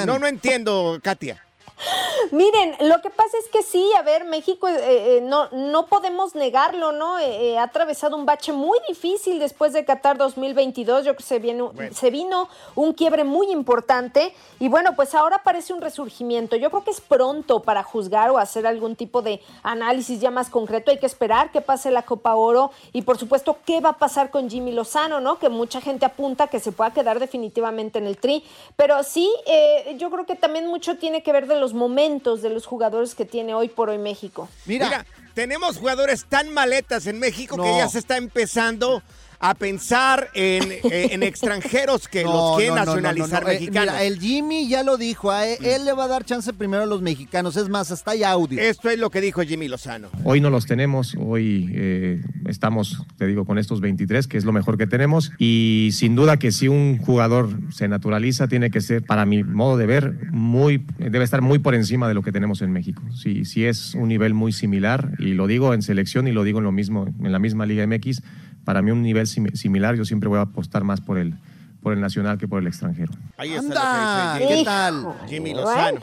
No, 0.06 0.20
no 0.20 0.28
entiendo, 0.28 1.00
Katia. 1.04 1.44
Miren, 2.32 2.76
lo 2.88 3.02
que 3.02 3.10
pasa 3.10 3.38
es 3.38 3.50
que 3.50 3.62
sí, 3.62 3.86
a 3.98 4.04
ver, 4.04 4.24
México 4.24 4.66
eh, 4.70 5.18
eh, 5.18 5.22
no, 5.22 5.50
no 5.52 5.88
podemos 5.88 6.34
negarlo, 6.34 6.94
¿no? 6.94 7.20
Eh, 7.20 7.52
eh, 7.52 7.58
ha 7.58 7.64
atravesado 7.64 8.16
un 8.16 8.26
bache 8.26 8.54
muy 8.54 8.80
difícil 8.88 9.38
después 9.38 9.74
de 9.74 9.84
Qatar 9.84 10.18
2022. 10.18 11.00
Yo 11.04 11.12
creo 11.12 11.18
que 11.18 11.24
se, 11.24 11.40
viene, 11.40 11.64
Bueno. 11.64 11.94
se 11.94 12.10
vino 12.10 12.48
un 12.76 12.94
quiebre 12.94 13.26
muy 13.26 13.52
importante 13.52 14.34
y 14.62 14.70
bueno, 14.70 14.96
pues 14.96 15.14
ahora 15.14 15.44
parece 15.44 15.74
un 15.74 15.82
resurgimiento. 15.82 16.56
Yo 16.56 16.70
creo 16.70 16.86
que 16.86 16.92
es 16.92 17.02
pronto 17.02 17.64
para 17.64 17.84
juzgar 17.84 18.30
o 18.30 18.38
hacer 18.38 18.66
algún 18.66 18.96
tipo 18.96 19.22
de 19.22 19.42
análisis 19.62 20.22
ya 20.22 20.32
más 20.32 20.50
concreto. 20.50 20.90
Hay 20.92 21.00
que 21.00 21.08
esperar 21.08 21.52
que 21.52 21.60
pase 21.60 21.92
la 21.92 22.04
Copa 22.04 22.36
Oro 22.36 22.72
y 22.94 23.02
por 23.02 23.18
supuesto 23.18 23.58
qué 23.66 23.82
va 23.82 23.90
a 23.90 23.98
pasar 23.98 24.32
con 24.32 24.50
Jimmy 24.50 24.72
Lozano, 24.72 25.20
¿no? 25.20 25.38
Que 25.38 25.50
mucha 25.50 25.82
gente 25.82 26.06
apunta 26.06 26.48
que 26.48 26.62
se 26.62 26.72
pueda 26.72 26.94
quedar 26.94 27.20
definitivamente 27.20 28.00
en 28.00 28.08
el 28.08 28.16
tri. 28.18 28.46
Pero 28.78 29.04
sí, 29.04 29.30
eh, 29.48 29.96
yo 29.98 30.10
creo 30.10 30.26
que 30.26 30.38
también 30.38 30.68
mucho 30.68 30.98
tiene 30.98 31.24
que 31.24 31.34
ver 31.34 31.48
de 31.48 31.60
los 31.60 31.74
momentos 31.74 32.21
de 32.22 32.50
los 32.50 32.66
jugadores 32.66 33.16
que 33.16 33.26
tiene 33.26 33.54
hoy 33.54 33.68
por 33.68 33.90
hoy 33.90 33.98
México. 33.98 34.48
Mira, 34.66 35.06
tenemos 35.34 35.78
jugadores 35.78 36.26
tan 36.26 36.54
maletas 36.54 37.08
en 37.08 37.20
México 37.20 37.58
que 37.58 37.78
ya 37.78 37.88
se 37.90 38.00
está 38.00 38.18
empezando 38.18 39.02
a 39.42 39.56
pensar 39.56 40.30
en, 40.36 40.72
eh, 40.72 41.10
en 41.12 41.24
extranjeros 41.24 42.08
que 42.08 42.24
los 42.24 42.58
quieren 42.58 42.76
nacionalizar 42.76 43.42
no, 43.42 43.48
no. 43.48 43.54
Eh, 43.54 43.60
mexicanos. 43.60 43.94
mira, 43.96 44.04
el 44.04 44.20
Jimmy 44.20 44.70
ya 44.70 44.84
lo 44.84 44.98
dijo, 44.98 45.34
él, 45.34 45.58
él 45.66 45.84
le 45.84 45.94
va 45.94 46.06
a 46.06 46.08
dar 46.08 46.24
chance 46.24 46.54
primero 46.54 46.84
a 46.84 46.86
los 46.86 47.02
mexicanos. 47.02 47.58
Es 47.58 47.68
más, 47.68 47.92
hasta 47.92 48.12
hay 48.12 48.24
audio. 48.24 48.62
Esto 48.62 48.90
es 48.90 49.00
lo 49.00 49.10
que 49.10 49.20
dijo 49.20 49.42
Jimmy 49.42 49.68
Lozano. 49.68 50.10
Hoy 50.24 50.42
no 50.42 50.52
los 50.52 50.68
tenemos, 50.68 51.16
hoy 51.20 51.72
eh, 51.74 52.22
estamos, 52.46 53.04
te 53.18 53.26
digo, 53.26 53.46
con 53.46 53.58
estos 53.58 53.82
23, 53.82 54.28
que 54.28 54.38
es 54.38 54.46
lo 54.46 54.52
mejor 54.52 54.78
que 54.78 54.86
tenemos. 54.86 55.32
Y 55.40 55.90
sin 55.94 56.16
duda 56.16 56.38
que 56.38 56.52
si 56.52 56.68
un 56.68 57.00
jugador 57.00 57.50
se 57.72 57.88
naturaliza, 57.88 58.48
tiene 58.48 58.70
que 58.70 58.80
ser, 58.80 59.04
para 59.04 59.26
mi 59.26 59.44
modo 59.44 59.76
de 59.76 59.88
ver, 59.88 60.32
muy, 60.32 60.86
debe 61.00 61.24
estar 61.24 61.42
muy 61.42 61.58
por 61.58 61.74
encima 61.74 62.08
de 62.08 62.14
lo 62.14 62.22
que 62.22 62.32
tenemos 62.32 62.62
en 62.62 62.72
México. 62.72 63.02
Si, 63.16 63.44
si 63.46 63.66
es 63.66 63.96
un 63.96 64.10
nivel 64.10 64.36
muy 64.36 64.52
similar, 64.52 65.14
y 65.18 65.34
lo 65.34 65.48
digo 65.48 65.74
en 65.74 65.82
selección 65.82 66.28
y 66.28 66.32
lo 66.32 66.44
digo 66.44 66.60
en, 66.60 66.66
lo 66.66 66.72
mismo, 66.72 67.08
en 67.24 67.32
la 67.32 67.40
misma 67.40 67.66
Liga 67.66 67.88
MX, 67.88 68.22
para 68.66 68.82
mí 68.82 68.92
un 68.92 69.02
nivel 69.02 69.28
sim- 69.28 69.54
similar, 69.56 69.96
yo 69.96 70.06
siempre 70.06 70.30
voy 70.30 70.40
a 70.40 70.42
apostar 70.42 70.84
más 70.84 71.02
por 71.02 71.18
el, 71.18 71.34
por 71.82 71.94
el 71.94 72.02
nacional 72.02 72.38
que 72.38 72.48
por 72.48 72.62
el 72.62 72.68
extranjero. 72.68 73.12
Ahí 73.38 73.56
Anda, 73.56 73.76
está 73.76 74.34
lo 74.34 74.40
que 74.40 74.40
dice 74.40 74.48
¿qué 74.48 74.54
Jimmy, 74.54 74.66
tal? 74.66 75.28
Jimmy. 75.28 75.54
Lozano. 75.54 76.02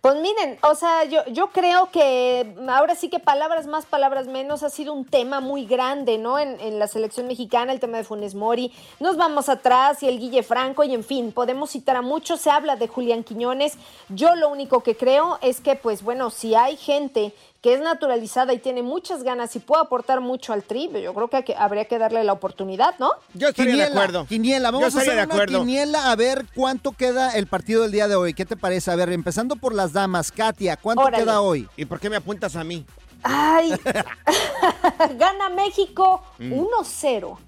Pues 0.00 0.14
miren, 0.22 0.58
o 0.62 0.76
sea, 0.76 1.04
yo, 1.06 1.24
yo 1.32 1.48
creo 1.48 1.90
que 1.90 2.54
ahora 2.68 2.94
sí 2.94 3.08
que 3.08 3.18
palabras 3.18 3.66
más, 3.66 3.84
palabras 3.84 4.28
menos 4.28 4.62
ha 4.62 4.70
sido 4.70 4.92
un 4.92 5.04
tema 5.04 5.40
muy 5.40 5.66
grande, 5.66 6.18
¿no? 6.18 6.38
En, 6.38 6.60
en 6.60 6.78
la 6.78 6.86
selección 6.86 7.26
mexicana, 7.26 7.72
el 7.72 7.80
tema 7.80 7.96
de 7.96 8.04
Funes 8.04 8.36
Mori. 8.36 8.72
Nos 9.00 9.16
vamos 9.16 9.48
atrás 9.48 10.00
y 10.04 10.08
el 10.08 10.20
Guille 10.20 10.44
Franco 10.44 10.84
y 10.84 10.94
en 10.94 11.02
fin, 11.02 11.32
podemos 11.32 11.70
citar 11.70 11.96
a 11.96 12.02
muchos. 12.02 12.40
Se 12.40 12.48
habla 12.48 12.76
de 12.76 12.86
Julián 12.86 13.24
Quiñones. 13.24 13.76
Yo 14.08 14.36
lo 14.36 14.48
único 14.50 14.84
que 14.84 14.96
creo 14.96 15.40
es 15.42 15.60
que, 15.60 15.74
pues 15.74 16.02
bueno, 16.04 16.30
si 16.30 16.54
hay 16.54 16.76
gente 16.76 17.34
que 17.60 17.74
es 17.74 17.80
naturalizada 17.80 18.52
y 18.52 18.58
tiene 18.58 18.82
muchas 18.82 19.22
ganas 19.24 19.54
y 19.56 19.58
puede 19.58 19.82
aportar 19.82 20.20
mucho 20.20 20.52
al 20.52 20.62
tri, 20.62 20.88
yo 21.02 21.12
creo 21.12 21.28
que, 21.28 21.54
habría 21.58 21.86
que 21.86 21.98
darle 21.98 22.22
la 22.22 22.32
oportunidad, 22.32 22.94
¿no? 23.00 23.10
Yo 23.34 23.48
estaría 23.48 23.72
de 23.72 23.78
Quiniela, 23.78 24.00
acuerdo. 24.00 24.26
Quiniela, 24.26 24.70
vamos 24.70 24.92
Yo 24.92 24.98
a 24.98 25.02
hacer 25.02 25.14
de 25.16 25.22
una 25.24 25.34
acuerdo. 25.34 25.58
quiniela 25.60 26.10
a 26.12 26.16
ver 26.16 26.46
cuánto 26.54 26.92
queda 26.92 27.32
el 27.32 27.48
partido 27.48 27.82
del 27.82 27.90
día 27.90 28.06
de 28.06 28.14
hoy. 28.14 28.32
¿Qué 28.34 28.46
te 28.46 28.56
parece? 28.56 28.92
A 28.92 28.96
ver, 28.96 29.10
empezando 29.12 29.56
por 29.56 29.74
las 29.74 29.92
damas. 29.92 30.30
Katia, 30.30 30.76
¿cuánto 30.76 31.02
Órale. 31.02 31.24
queda 31.24 31.40
hoy? 31.40 31.68
¿Y 31.76 31.84
por 31.84 31.98
qué 31.98 32.08
me 32.08 32.16
apuntas 32.16 32.54
a 32.54 32.62
mí? 32.62 32.86
Ay, 33.24 33.72
gana 35.18 35.48
México 35.48 36.22
Mm. 36.38 36.52
1-0. 36.52 37.38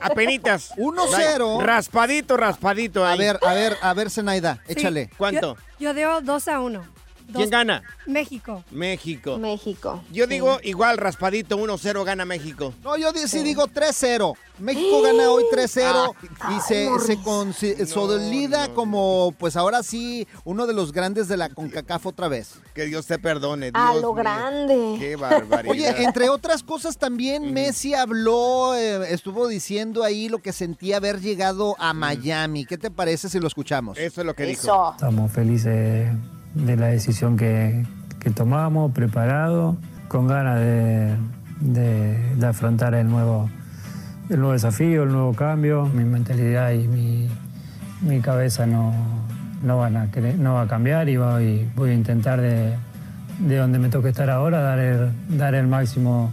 Apenitas. 0.00 0.70
1-0. 0.76 1.60
Raspadito, 1.60 2.36
raspadito. 2.36 3.04
A 3.04 3.16
ver, 3.16 3.38
a 3.42 3.52
ver, 3.52 3.76
a 3.82 3.92
ver, 3.94 4.10
Zenaida, 4.10 4.62
échale. 4.68 5.10
¿Cuánto? 5.18 5.56
Yo 5.80 5.92
digo 5.92 6.20
2 6.22 6.48
a 6.48 6.60
1. 6.60 6.95
¿Quién 7.34 7.50
gana? 7.50 7.82
México. 8.06 8.62
México. 8.70 9.36
México. 9.38 10.02
Yo 10.12 10.26
digo 10.26 10.58
igual, 10.62 10.96
raspadito, 10.98 11.56
1-0 11.58 12.04
gana 12.04 12.24
México. 12.24 12.72
No, 12.84 12.96
yo 12.96 13.12
di- 13.12 13.26
sí 13.28 13.42
digo 13.42 13.66
3-0. 13.66 14.34
México 14.58 15.02
gana 15.02 15.28
hoy 15.30 15.44
3-0 15.52 16.14
y 16.56 16.60
se, 16.62 16.88
se 17.06 17.18
consolida 17.22 18.68
como, 18.74 19.34
pues 19.38 19.54
ahora 19.56 19.82
sí, 19.82 20.26
uno 20.44 20.66
de 20.66 20.72
los 20.72 20.92
grandes 20.92 21.28
de 21.28 21.36
la 21.36 21.50
CONCACAF 21.50 22.06
otra 22.06 22.28
vez. 22.28 22.54
Que 22.74 22.84
Dios 22.86 23.06
te 23.06 23.18
perdone. 23.18 23.70
A 23.74 23.90
Dios 23.92 24.02
lo 24.02 24.14
mío. 24.14 24.22
grande. 24.22 24.96
Qué 24.98 25.16
barbaridad. 25.20 25.70
Oye, 25.72 26.02
entre 26.04 26.28
otras 26.30 26.62
cosas 26.62 26.96
también 26.96 27.52
Messi 27.52 27.92
habló, 27.94 28.74
eh, 28.74 29.12
estuvo 29.12 29.46
diciendo 29.48 30.04
ahí 30.04 30.28
lo 30.28 30.38
que 30.38 30.52
sentía 30.52 30.96
haber 30.98 31.20
llegado 31.20 31.76
a 31.78 31.92
Miami. 31.92 32.64
¿Qué 32.64 32.78
te 32.78 32.90
parece 32.90 33.28
si 33.28 33.38
lo 33.38 33.48
escuchamos? 33.48 33.98
Eso 33.98 34.20
es 34.22 34.26
lo 34.26 34.34
que 34.34 34.50
Eso. 34.50 34.92
Estamos 34.92 35.30
felices 35.32 36.08
de 36.56 36.76
la 36.76 36.86
decisión 36.86 37.36
que, 37.36 37.84
que 38.18 38.30
tomamos, 38.30 38.92
preparados, 38.92 39.76
con 40.08 40.26
ganas 40.26 40.58
de, 40.60 41.14
de- 41.60 42.34
de 42.36 42.46
afrontar 42.46 42.94
el 42.94 43.08
nuevo, 43.08 43.48
el 44.30 44.38
nuevo 44.38 44.52
desafío, 44.52 45.02
el 45.04 45.10
nuevo 45.12 45.32
cambio. 45.34 45.86
Mi 45.86 46.04
mentalidad 46.04 46.72
y 46.72 46.88
mi, 46.88 47.28
mi 48.02 48.20
cabeza 48.20 48.66
no, 48.66 48.92
no, 49.62 49.78
van 49.78 49.96
a 49.96 50.08
no 50.38 50.54
va 50.54 50.62
a 50.62 50.66
cambiar 50.68 51.08
y 51.08 51.16
voy, 51.16 51.68
voy 51.76 51.90
a 51.90 51.94
intentar 51.94 52.40
de, 52.40 52.74
de 53.40 53.56
donde 53.56 53.78
me 53.78 53.88
toque 53.88 54.08
estar 54.08 54.30
ahora, 54.30 54.60
dar 54.60 54.78
el, 54.78 55.10
dar 55.36 55.54
el 55.54 55.66
máximo 55.66 56.32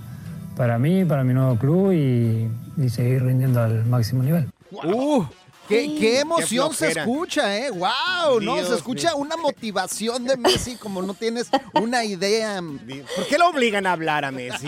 para 0.56 0.78
mí, 0.80 1.04
para 1.06 1.24
mi 1.24 1.34
nuevo 1.34 1.56
club 1.58 1.92
y, 1.94 2.48
y 2.78 2.90
seguir 2.90 3.24
rindiendo 3.24 3.62
al 3.62 3.86
máximo 3.86 4.24
nivel. 4.24 4.48
¡Uh! 4.72 5.24
Qué, 5.68 5.96
qué 6.00 6.20
emoción 6.20 6.72
Qué 6.72 6.76
se 6.76 6.92
escucha, 6.92 7.58
¿eh? 7.58 7.70
¡Wow! 7.72 8.42
¿no? 8.42 8.64
Se 8.64 8.76
escucha 8.76 9.16
una 9.16 9.38
motivación 9.38 10.26
de 10.26 10.36
Messi 10.38 10.76
como 10.76 11.02
no 11.02 11.14
tienes 11.14 11.50
una 11.74 12.04
idea. 12.04 12.62
¿Por 13.16 13.28
qué 13.28 13.38
lo 13.38 13.50
obligan 13.50 13.88
a 13.88 13.94
hablar 13.94 14.26
a 14.26 14.32
Messi? 14.32 14.68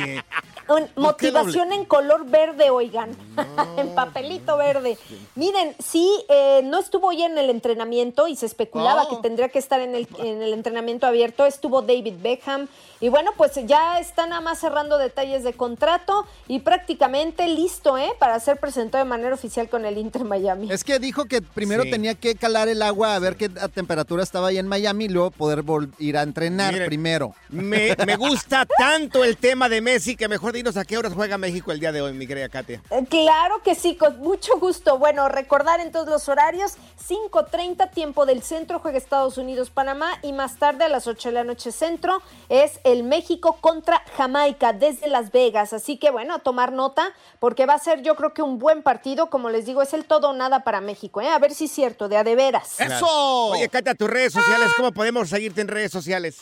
Un- 0.68 0.88
¿Por 0.88 1.16
qué 1.18 1.32
motivación 1.32 1.72
en 1.72 1.86
color 1.86 2.26
verde, 2.26 2.70
oigan. 2.70 3.12
en 3.78 3.90
papelito 3.96 4.58
verde. 4.58 4.98
Miren, 5.36 5.76
sí, 5.84 6.10
eh, 6.30 6.62
no 6.64 6.80
estuvo 6.80 7.08
hoy 7.08 7.22
en 7.22 7.38
el 7.38 7.50
entrenamiento 7.50 8.28
y 8.28 8.36
se 8.36 8.46
especulaba 8.46 9.04
Oh. 9.04 9.10
que 9.10 9.16
tendría 9.28 9.50
que 9.50 9.60
estar 9.60 9.80
en 9.82 9.94
el, 9.96 10.08
en 10.20 10.42
el 10.42 10.54
entrenamiento 10.54 11.06
abierto. 11.06 11.46
Estuvo 11.46 11.82
David 11.82 12.16
Beckham. 12.22 12.68
Y 13.02 13.10
bueno, 13.10 13.32
pues 13.38 13.52
ya 13.66 14.00
está 14.00 14.26
nada 14.26 14.42
más 14.42 14.60
cerrando 14.60 14.98
detalles 14.98 15.44
de 15.44 15.54
contrato 15.54 16.26
y 16.48 16.60
prácticamente 16.60 17.48
listo, 17.48 17.98
¿eh? 17.98 18.12
Para 18.20 18.40
ser 18.40 18.58
presentado 18.60 19.04
de 19.04 19.10
manera 19.10 19.34
oficial 19.36 19.70
con 19.70 19.86
el 19.86 19.98
Inter 19.98 20.24
Miami. 20.24 20.72
Es 20.72 20.84
que 20.84 20.98
dijo 21.00 21.26
que 21.26 21.42
primero 21.42 21.84
Sí. 21.84 21.92
tenía 21.92 22.16
que 22.16 22.36
calar 22.36 22.68
el 22.70 22.82
agua 22.82 23.16
a 23.16 23.20
ver 23.20 23.36
qué 23.36 23.50
temperatura 23.50 24.24
estaba 24.24 24.48
ahí 24.48 24.58
en 24.58 24.68
Miami 24.68 25.06
y 25.06 25.10
luego 25.10 25.32
poder 25.32 25.64
ir 26.00 26.18
a 26.18 26.22
entrenar 26.24 26.74
Miren. 26.74 26.88
primero. 26.88 27.36
Me, 27.50 27.96
me 28.06 28.16
gusta 28.16 28.66
tanto 28.78 29.24
el 29.24 29.38
tema 29.38 29.68
de 29.70 29.82
Messi 29.82 30.16
que 30.16 30.28
mejor 30.28 30.55
dinos 30.56 30.78
a 30.78 30.86
qué 30.86 30.98
horas 30.98 31.14
juega 31.14 31.38
México 31.38 31.72
el 31.72 31.80
día 31.80 31.92
de 31.92 32.02
hoy, 32.02 32.14
mi 32.14 32.26
querida 32.26 32.50
Katia. 32.50 32.82
Eh, 32.90 33.06
Claro 33.10 33.62
que 33.64 33.76
sí, 33.76 33.96
con 33.96 34.20
mucho 34.20 34.58
gusto. 34.60 34.98
Bueno, 34.98 35.30
recordar 35.30 35.80
entonces 35.80 36.10
los 36.10 36.28
horarios, 36.30 36.74
5.30 37.08 37.92
tiempo 37.92 38.26
del 38.26 38.42
centro, 38.42 38.80
juega 38.80 38.98
Estados 38.98 39.38
Unidos, 39.38 39.70
Panamá 39.70 40.18
y 40.22 40.34
más 40.34 40.58
tarde 40.58 40.86
a 40.86 40.90
las 40.90 41.08
8 41.08 41.30
de 41.30 41.34
la 41.34 41.44
noche 41.44 41.72
centro 41.72 42.22
es 42.50 42.80
el 42.84 43.04
México 43.04 43.58
contra 43.62 44.02
Jamaica 44.18 44.74
desde 44.74 45.08
Las 45.08 45.32
Vegas. 45.32 45.74
Así 45.74 45.98
que 45.98 46.10
bueno, 46.12 46.36
a 46.36 46.40
tomar 46.40 46.72
nota 46.72 47.14
porque 47.40 47.66
va 47.66 47.74
a 47.74 47.80
ser 47.80 48.02
yo 48.02 48.16
creo 48.16 48.34
que 48.34 48.42
un 48.42 48.58
buen 48.58 48.82
partido, 48.82 49.30
como 49.30 49.50
les 49.50 49.66
digo, 49.66 49.82
es 49.82 49.94
el 49.94 50.06
todo 50.06 50.30
o 50.30 50.34
nada 50.34 50.64
para 50.64 50.82
México, 50.82 51.22
¿eh? 51.22 51.30
A 51.30 51.40
ver 51.40 51.54
si 51.54 51.66
es 51.66 51.72
cierto, 51.72 52.08
de 52.08 52.18
a 52.18 52.24
de 52.24 52.36
veras. 52.36 52.76
Claro. 52.78 53.06
Oye, 53.08 53.70
Katia, 53.70 53.96
tus 53.96 54.10
redes 54.10 54.34
sociales, 54.34 54.72
¿cómo 54.78 54.92
podemos 54.92 55.30
seguirte 55.30 55.62
en 55.62 55.68
redes 55.68 55.92
sociales? 55.92 56.38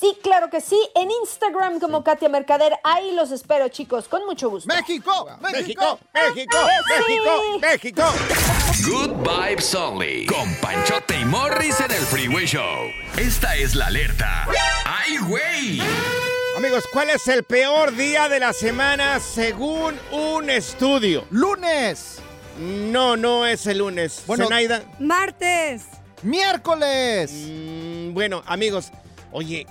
Sí, 0.00 0.18
claro 0.22 0.50
que 0.50 0.60
sí, 0.60 0.78
en 0.94 1.10
Instagram 1.10 1.80
como 1.80 2.04
Katia 2.04 2.28
Mercader, 2.28 2.74
ahí 2.84 3.12
los 3.12 3.30
espero 3.30 3.68
chicos, 3.68 4.08
con 4.08 4.26
mucho 4.26 4.50
gusto. 4.50 4.68
¡México! 4.74 5.26
México, 5.40 5.98
México, 6.12 6.58
México, 6.88 7.58
México. 7.60 8.02
Good 8.84 9.10
Vibes 9.26 9.74
Only. 9.74 10.26
Con 10.26 10.54
Panchote 10.56 11.18
y 11.18 11.24
Morris 11.24 11.80
en 11.80 11.90
el 11.92 12.02
Freeway 12.02 12.44
Show. 12.46 12.90
Esta 13.16 13.56
es 13.56 13.74
la 13.74 13.86
alerta. 13.86 14.46
¡Ay, 14.84 15.16
güey! 15.18 15.80
Amigos, 16.56 16.84
¿cuál 16.92 17.10
es 17.10 17.26
el 17.28 17.44
peor 17.44 17.94
día 17.94 18.28
de 18.28 18.40
la 18.40 18.52
semana 18.52 19.18
según 19.20 19.98
un 20.12 20.50
estudio? 20.50 21.24
¡Lunes! 21.30 22.20
No, 22.58 23.16
no 23.16 23.46
es 23.46 23.66
el 23.66 23.78
lunes. 23.78 24.22
Bueno, 24.26 24.44
Zenaida. 24.44 24.82
Martes. 24.98 25.84
¡Miércoles! 26.22 27.30
Mm, 27.32 28.14
bueno, 28.14 28.42
amigos, 28.46 28.90
oye, 29.32 29.66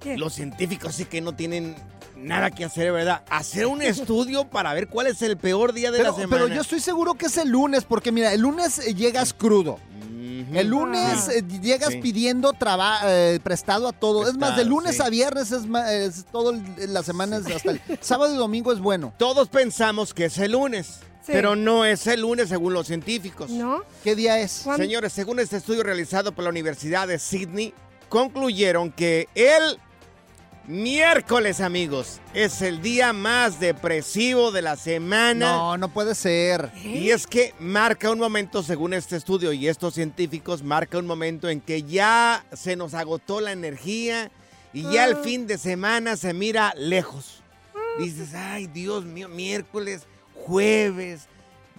¿Qué? 0.00 0.16
los 0.16 0.32
científicos 0.34 0.94
sí 0.94 1.04
que 1.04 1.20
no 1.20 1.34
tienen 1.34 1.76
nada 2.16 2.50
que 2.50 2.64
hacer, 2.64 2.92
¿verdad? 2.92 3.22
Hacer 3.30 3.66
un 3.66 3.82
estudio 3.82 4.44
para 4.50 4.72
ver 4.74 4.88
cuál 4.88 5.06
es 5.06 5.20
el 5.22 5.36
peor 5.36 5.72
día 5.72 5.90
de 5.90 5.98
Pero, 5.98 6.10
la 6.10 6.16
semana. 6.16 6.42
pero 6.44 6.54
yo 6.54 6.60
estoy 6.62 6.80
seguro 6.80 7.14
que 7.14 7.26
es 7.26 7.36
el 7.36 7.48
lunes, 7.50 7.84
porque 7.84 8.12
mira, 8.12 8.32
el 8.32 8.40
lunes 8.40 8.78
eh, 8.78 8.94
llegas 8.94 9.32
crudo. 9.32 9.78
El 10.52 10.66
lunes 10.68 11.26
Sí. 11.26 11.32
eh, 11.36 11.44
llegas 11.62 11.90
Sí. 11.90 11.98
pidiendo 12.00 12.52
traba- 12.52 13.00
eh, 13.04 13.38
prestado 13.42 13.86
a 13.88 13.92
todo. 13.92 14.26
es 14.28 14.36
más, 14.36 14.56
de 14.56 14.64
lunes 14.64 14.96
sí. 14.96 15.02
a 15.02 15.08
viernes 15.08 15.52
es, 15.52 15.66
ma- 15.66 15.92
es 15.92 16.24
todo 16.32 16.50
el- 16.50 16.92
la 16.92 17.02
semana, 17.04 17.36
es 17.36 17.46
hasta 17.46 17.70
el 17.70 17.80
sábado 18.00 18.34
y 18.34 18.36
domingo 18.36 18.72
es 18.72 18.80
bueno. 18.80 19.12
Todos 19.16 19.48
pensamos 19.48 20.12
que 20.12 20.24
es 20.24 20.38
el 20.38 20.52
lunes, 20.52 20.98
Sí. 21.24 21.32
pero 21.32 21.54
no 21.54 21.84
es 21.84 22.06
el 22.08 22.22
lunes 22.22 22.48
según 22.48 22.72
los 22.72 22.86
científicos. 22.88 23.50
¿No? 23.50 23.82
¿Qué 24.02 24.16
día 24.16 24.40
es? 24.40 24.62
¿Cuándo? 24.64 24.82
Señores, 24.82 25.12
según 25.12 25.38
este 25.38 25.58
estudio 25.58 25.82
realizado 25.84 26.32
por 26.32 26.42
la 26.42 26.50
Universidad 26.50 27.06
de 27.06 27.18
Sydney, 27.20 27.72
concluyeron 28.08 28.90
que 28.90 29.28
el 29.34 29.78
miércoles, 30.66 31.60
amigos, 31.60 32.20
es 32.34 32.62
el 32.62 32.80
día 32.80 33.12
más 33.12 33.60
depresivo 33.60 34.52
de 34.52 34.62
la 34.62 34.76
semana. 34.76 35.52
No, 35.52 35.76
no 35.76 35.88
puede 35.92 36.14
ser. 36.14 36.70
Y 36.82 37.10
es 37.10 37.26
que 37.26 37.54
marca 37.58 38.10
un 38.10 38.18
momento, 38.18 38.62
según 38.62 38.94
este 38.94 39.16
estudio 39.16 39.52
y 39.52 39.68
estos 39.68 39.94
científicos, 39.94 40.62
marca 40.62 40.98
un 40.98 41.06
momento 41.06 41.48
en 41.48 41.60
que 41.60 41.82
ya 41.82 42.44
se 42.52 42.76
nos 42.76 42.94
agotó 42.94 43.40
la 43.40 43.52
energía 43.52 44.30
y 44.72 44.82
ya 44.82 45.04
el 45.04 45.16
fin 45.16 45.46
de 45.46 45.58
semana 45.58 46.16
se 46.16 46.32
mira 46.32 46.72
lejos. 46.76 47.42
Dices, 47.98 48.34
ay, 48.34 48.66
Dios 48.66 49.04
mío, 49.04 49.28
miércoles, 49.28 50.06
jueves, 50.34 51.28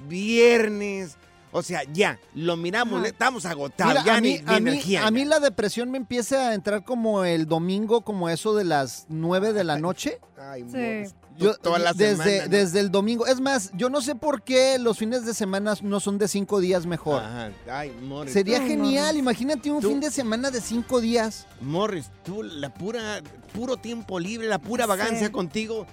viernes. 0.08 1.18
O 1.54 1.62
sea, 1.62 1.82
ya, 1.92 2.18
lo 2.34 2.56
miramos, 2.56 3.06
estamos 3.06 3.46
agotados, 3.46 3.94
Mira, 3.94 4.06
ya 4.06 4.16
a, 4.16 4.22
ni, 4.22 4.30
mí, 4.34 4.40
ni 4.46 4.54
a, 4.56 4.60
mí, 4.60 4.70
energía. 4.70 5.06
a 5.08 5.12
mí 5.12 5.26
la 5.26 5.40
depresión 5.40 5.92
me 5.92 5.98
empieza 5.98 6.50
a 6.50 6.54
entrar 6.54 6.84
como 6.86 7.26
el 7.26 7.46
domingo, 7.46 8.02
como 8.02 8.30
eso 8.30 8.56
de 8.56 8.64
las 8.64 9.06
9 9.10 9.52
de 9.54 9.64
la 9.66 9.78
noche. 9.80 10.20
Ay, 10.38 10.66
Sí. 10.72 11.14
Yo, 11.38 11.56
toda 11.56 11.80
la 11.80 11.94
desde, 11.94 12.24
semana, 12.24 12.44
¿no? 12.44 12.50
desde 12.52 12.80
el 12.82 12.92
domingo. 12.92 13.26
Es 13.26 13.40
más, 13.40 13.72
yo 13.74 13.90
no 13.90 14.02
sé 14.02 14.14
por 14.16 14.44
qué 14.44 14.78
los 14.78 14.98
fines 15.00 15.26
de 15.26 15.34
semana 15.34 15.74
no 15.82 16.00
son 16.00 16.18
de 16.20 16.28
cinco 16.28 16.60
días 16.60 16.86
mejor. 16.86 17.24
Ajá, 17.24 17.52
ay, 17.72 17.90
Morris. 18.04 18.34
Sería 18.34 18.60
Ay, 18.62 18.68
genial, 18.68 19.06
Morris. 19.06 19.20
imagínate 19.22 19.72
un 19.72 19.82
Tú- 19.82 19.90
fin 19.90 20.00
de 20.02 20.12
semana 20.12 20.52
de 20.52 20.62
cinco 20.62 21.02
días. 21.02 21.48
Morris, 21.62 22.12
tú, 22.24 22.44
la 22.44 22.72
pura, 22.72 23.22
puro 23.56 23.78
tiempo 23.78 24.20
libre, 24.20 24.48
la 24.48 24.60
pura 24.60 24.86
vagancia 24.86 25.28
Sí. 25.28 25.32
contigo. 25.32 25.88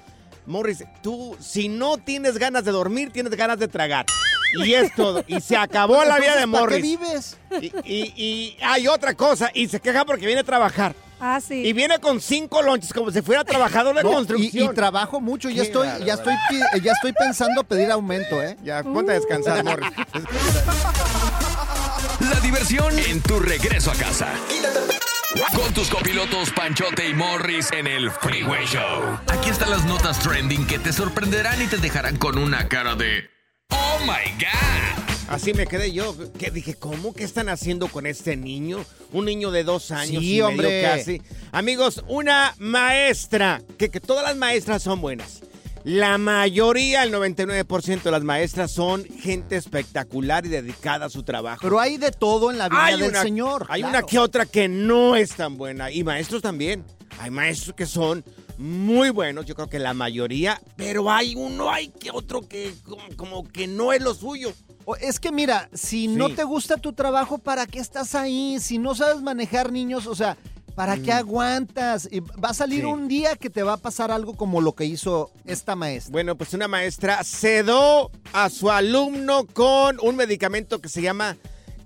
Morris, 0.45 0.85
tú, 1.03 1.35
si 1.41 1.69
no 1.69 1.97
tienes 1.99 2.37
ganas 2.37 2.65
de 2.65 2.73
dormir, 2.73 3.11
tienes 3.13 3.35
ganas 3.35 3.59
de 3.59 3.69
tragar. 3.69 4.07
Y 4.65 4.75
es 4.75 4.95
todo. 4.95 5.25
Y 5.27 5.41
se 5.41 5.57
acabó 5.57 6.03
la 6.05 6.19
vida 6.19 6.37
de 6.37 6.43
Entonces, 6.43 6.61
¿para 6.61 6.81
qué 6.81 6.83
Morris. 6.83 6.83
vives? 6.83 7.37
Y, 7.85 7.93
y- 7.93 8.13
y 8.17 8.57
hay 8.63 8.89
otra 8.89 9.15
cosa, 9.15 9.51
y 9.55 9.69
se 9.69 9.81
queja 9.81 10.05
porque 10.05 10.27
viene 10.27 10.41
a 10.41 10.45
trabajar. 10.45 10.95
Ah, 11.21 11.41
sí. 11.41 11.67
Y 11.67 11.73
viene 11.73 11.99
con 11.99 12.21
cinco 12.21 12.63
lonches, 12.63 12.93
como 12.93 13.11
si 13.11 13.23
fuera 13.23 13.43
trabajador 13.45 13.97
de 13.97 14.05
No, 14.05 14.13
construcción. 14.13 14.71
y 14.71 14.75
trabajo 14.75 15.21
mucho, 15.21 15.51
ya 15.51 15.63
estoy, 15.65 15.89
ya 16.05 16.15
estoy, 16.15 16.35
pi- 16.49 16.81
ya 16.81 16.93
estoy 16.93 17.13
pensando 17.13 17.65
pedir 17.65 17.91
aumento, 17.91 18.41
¿eh? 18.43 18.57
Ya, 18.63 18.83
ponte 18.85 19.11
a 19.11 19.15
descansar, 19.17 19.65
Morris. 19.65 19.91
La 22.21 22.41
diversión 22.41 22.97
en 22.99 23.21
tu 23.23 23.41
regreso 23.41 23.91
a 23.91 23.95
casa. 23.95 24.29
Con 25.55 25.73
tus 25.75 25.89
copilotos 25.89 26.51
Panchote 26.51 27.09
y 27.09 27.15
Morris 27.15 27.71
en 27.73 27.87
el 27.87 28.11
Freeway 28.11 28.65
Show. 28.67 29.19
Aquí 29.29 29.51
están 29.51 29.71
las 29.71 29.85
notas 29.85 30.19
trending 30.21 30.67
que 30.67 30.79
te 30.79 30.93
sorprenderán 30.93 31.61
y 31.63 31.67
te 31.67 31.77
dejarán 31.79 32.17
con 32.17 32.39
una 32.39 32.69
cara 32.69 32.95
de 32.95 33.29
¡Oh 33.71 33.99
my 34.03 34.31
God! 34.39 35.05
Así 35.29 35.53
me 35.53 35.67
quedé 35.67 35.93
yo, 35.93 36.15
que 36.39 36.51
dije, 36.51 36.75
¿cómo 36.75 37.13
que 37.13 37.25
están 37.25 37.51
haciendo 37.51 37.89
con 37.89 38.07
este 38.07 38.35
niño? 38.37 38.85
Un 39.13 39.27
niño 39.27 39.51
de 39.51 39.63
dos 39.63 39.91
años 39.91 40.23
Sí, 40.23 40.37
y 40.37 40.43
medio 40.43 40.49
hombre. 40.49 40.83
casi. 40.83 41.23
Amigos, 41.53 42.03
una 42.09 42.55
maestra, 42.59 43.63
que, 43.77 43.91
que 43.91 44.01
todas 44.01 44.25
las 44.25 44.37
maestras 44.37 44.83
son 44.83 45.03
buenas. 45.03 45.41
La 45.85 46.17
mayoría, 46.19 47.03
el 47.03 47.13
99% 47.13 48.03
de 48.03 48.11
las 48.11 48.23
maestras 48.25 48.71
son 48.73 49.05
gente 49.05 49.57
espectacular 49.57 50.45
y 50.47 50.49
dedicada 50.49 51.07
a 51.07 51.11
su 51.11 51.23
trabajo. 51.23 51.61
Pero 51.63 51.79
hay 51.79 51.99
de 51.99 52.11
todo 52.11 52.51
en 52.51 52.57
la 52.59 52.69
vida 52.71 52.85
hay 52.85 52.99
del 52.99 53.11
una, 53.11 53.23
Señor. 53.23 53.67
Hay 53.69 53.83
claro. 53.83 53.99
una 53.99 54.07
que 54.07 54.19
otra 54.19 54.47
que 54.47 54.67
no 54.69 55.15
es 55.15 55.35
tan 55.37 55.57
buena. 55.59 55.91
Y 55.91 56.05
maestros 56.05 56.41
también. 56.43 56.85
Hay 57.21 57.31
maestros 57.31 57.75
que 57.77 57.87
son 57.87 58.25
muy 58.59 59.11
buenos, 59.11 59.47
yo 59.47 59.55
creo 59.55 59.69
que 59.69 59.79
la 59.79 59.95
mayoría, 59.95 60.61
pero 60.77 61.11
hay 61.11 61.35
uno, 61.37 61.71
hay 61.71 61.89
que 61.89 62.11
otro 62.11 62.43
que 62.43 62.75
como, 62.85 63.03
como 63.17 63.49
que 63.49 63.67
no 63.67 63.93
es 63.93 64.03
lo 64.03 64.15
suyo. 64.15 64.53
Es 65.01 65.21
que 65.21 65.31
mira, 65.33 65.69
si 65.73 66.09
no 66.09 66.35
te 66.35 66.45
gusta 66.45 66.77
tu 66.77 66.93
trabajo, 66.93 67.39
¿para 67.39 67.67
qué 67.67 67.79
estás 67.79 68.15
ahí? 68.15 68.59
Si 68.61 68.79
no 68.79 68.95
sabes 68.95 69.23
manejar 69.23 69.71
niños, 69.71 70.07
o 70.07 70.15
sea, 70.15 70.37
¿para 70.75 70.97
qué 70.97 71.13
Mm. 71.13 71.19
aguantas? 71.19 72.09
Y 72.11 72.21
va 72.21 72.49
a 72.51 72.55
salir 72.55 72.81
Sí. 72.81 72.87
un 72.87 73.07
día 73.07 73.37
que 73.37 73.51
te 73.51 73.63
va 73.63 73.75
a 73.75 73.77
pasar 73.77 74.11
algo 74.11 74.35
como 74.35 74.61
lo 74.61 74.75
que 74.75 74.87
hizo 74.87 75.31
esta 75.45 75.77
maestra. 75.77 76.11
Bueno, 76.13 76.37
pues 76.37 76.55
una 76.55 76.69
maestra 76.69 77.23
sedó 77.23 78.11
a 78.33 78.49
su 78.49 78.71
alumno 78.71 79.47
con 79.47 79.99
un 80.01 80.17
medicamento 80.17 80.81
que 80.81 80.89
se 80.89 81.03
llama 81.03 81.37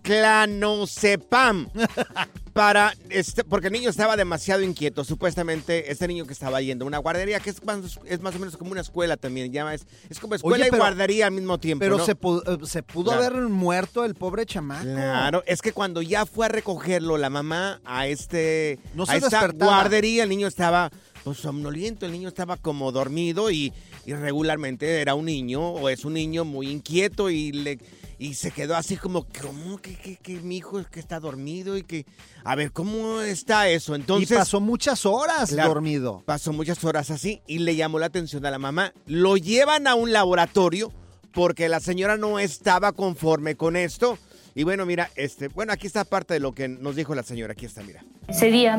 clanozepam. 0.03 1.69
Para 2.53 2.95
este, 3.09 3.45
porque 3.45 3.69
el 3.69 3.73
niño 3.73 3.88
estaba 3.88 4.17
demasiado 4.17 4.62
inquieto. 4.62 5.05
Supuestamente, 5.05 5.91
este 5.91 6.07
niño 6.07 6.27
que 6.27 6.35
estaba 6.35 6.61
yendo 6.61 6.85
a 6.85 6.88
una 6.88 6.99
guardería, 6.99 7.41
que 7.41 7.49
es 7.51 7.65
más, 7.65 7.99
es 8.05 8.21
más 8.21 8.35
o 8.35 8.38
menos 8.38 8.57
como 8.59 8.73
una 8.73 8.83
escuela 8.83 9.17
también. 9.17 9.51
Ya 9.53 9.73
es, 9.73 9.87
es 10.11 10.19
como 10.21 10.35
escuela 10.35 10.67
Oye, 10.67 10.75
y 10.75 10.79
guardería 10.79 11.27
al 11.27 11.33
mismo 11.33 11.59
tiempo. 11.59 11.81
Pero 11.83 11.97
¿no? 11.97 12.05
se, 12.05 12.15
pu- 12.17 12.43
eh, 12.47 12.67
se 12.67 12.83
pudo 12.83 13.12
Claro. 13.12 13.25
haber 13.37 13.43
muerto 13.49 14.05
el 14.05 14.15
pobre 14.15 14.45
chamaco. 14.45 14.83
Claro, 14.85 15.43
es 15.47 15.62
que 15.62 15.73
cuando 15.73 16.03
ya 16.03 16.27
fue 16.27 16.47
a 16.47 16.49
recogerlo 16.51 17.17
la 17.17 17.31
mamá 17.31 17.81
a 17.87 18.07
este 18.07 18.79
No 18.95 19.07
se 19.07 19.12
a 19.12 19.17
esta 19.17 19.49
guardería, 19.49 20.25
el 20.25 20.29
niño 20.29 20.47
estaba 20.47 20.91
pues 21.25 21.38
somnoliento, 21.38 22.05
el 22.05 22.12
niño 22.12 22.29
estaba 22.29 22.57
como 22.57 22.91
dormido 22.93 23.51
y, 23.51 23.73
y 24.05 24.12
regularmente 24.12 25.01
era 25.01 25.15
un 25.15 25.25
niño 25.27 25.62
o 25.71 25.88
es 25.88 26.05
un 26.05 26.15
niño 26.15 26.45
muy 26.45 26.69
inquieto 26.69 27.31
y 27.31 27.53
le 27.53 27.79
y 28.23 28.35
se 28.35 28.51
quedó 28.53 28.77
así 28.77 28.97
como 28.97 29.27
¿cómo 29.41 29.79
que, 29.79 29.97
que, 29.97 30.17
que 30.17 30.35
mi 30.41 30.59
hijo 30.59 30.79
es 30.79 30.87
que 30.87 31.01
está 31.01 31.19
dormido 31.19 31.77
y 31.77 31.83
que 31.83 32.07
a 32.45 32.55
ver 32.55 32.71
cómo 32.73 33.21
está 33.21 33.69
eso? 33.69 33.95
Entonces 33.97 34.31
y 34.31 34.35
pasó 34.35 34.61
muchas 34.61 35.05
horas 35.07 35.51
Claro. 35.51 35.71
dormido. 35.71 36.23
Pasó 36.25 36.53
muchas 36.53 36.83
horas 36.85 37.11
así 37.11 37.41
y 37.49 37.59
le 37.59 37.75
llamó 37.75 37.99
la 37.99 38.07
atención 38.07 38.47
a 38.47 38.51
la 38.51 38.59
mamá. 38.59 38.93
Lo 39.07 39.37
llevan 39.37 39.87
a 39.87 39.95
un 39.97 40.13
laboratorio 40.13 40.93
porque 41.33 41.69
la 41.69 41.81
señora 41.81 42.17
no 42.17 42.39
estaba 42.39 42.93
conforme 42.93 43.57
con 43.57 43.75
esto. 43.77 44.19
Y 44.55 44.65
bueno, 44.65 44.85
mira, 44.85 45.09
este, 45.17 45.49
bueno, 45.49 45.73
aquí 45.73 45.87
está 45.87 46.05
parte 46.05 46.35
de 46.35 46.41
lo 46.41 46.53
que 46.53 46.69
nos 46.69 46.95
dijo 46.95 47.15
la 47.15 47.23
señora. 47.23 47.53
Aquí 47.55 47.65
está, 47.65 47.83
mira. 47.83 48.05
Ese 48.29 48.51
día 48.51 48.79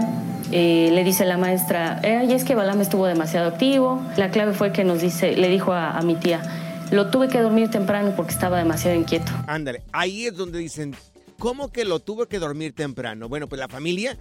eh, 0.52 0.90
le 0.94 1.04
dice 1.04 1.26
la 1.26 1.36
maestra, 1.38 2.00
"Eh, 2.04 2.16
ay, 2.18 2.32
es 2.34 2.44
que 2.44 2.54
Balam 2.54 2.80
estuvo 2.80 3.08
demasiado 3.08 3.48
activo. 3.48 4.00
La 4.16 4.30
clave 4.30 4.54
fue 4.54 4.72
que 4.72 4.84
nos 4.84 5.02
dice, 5.02 5.36
le 5.36 5.50
dijo 5.50 5.74
a, 5.74 5.98
a 5.98 6.02
mi 6.04 6.16
tía, 6.16 6.63
lo 6.94 7.10
tuve 7.10 7.28
que 7.28 7.40
dormir 7.40 7.72
temprano 7.72 8.14
porque 8.16 8.34
estaba 8.34 8.60
demasiado 8.60 8.96
inquieto. 8.96 9.32
Ándale, 9.48 9.82
ahí 9.92 10.28
es 10.28 10.36
donde 10.36 10.60
dicen, 10.60 10.96
¿cómo 11.40 11.72
que 11.72 11.86
lo 11.86 12.00
tuvo 12.00 12.28
que 12.28 12.38
dormir 12.38 12.74
temprano? 12.74 13.28
Bueno, 13.28 13.50
pues 13.50 13.60
la 13.60 13.68
familia 13.68 14.16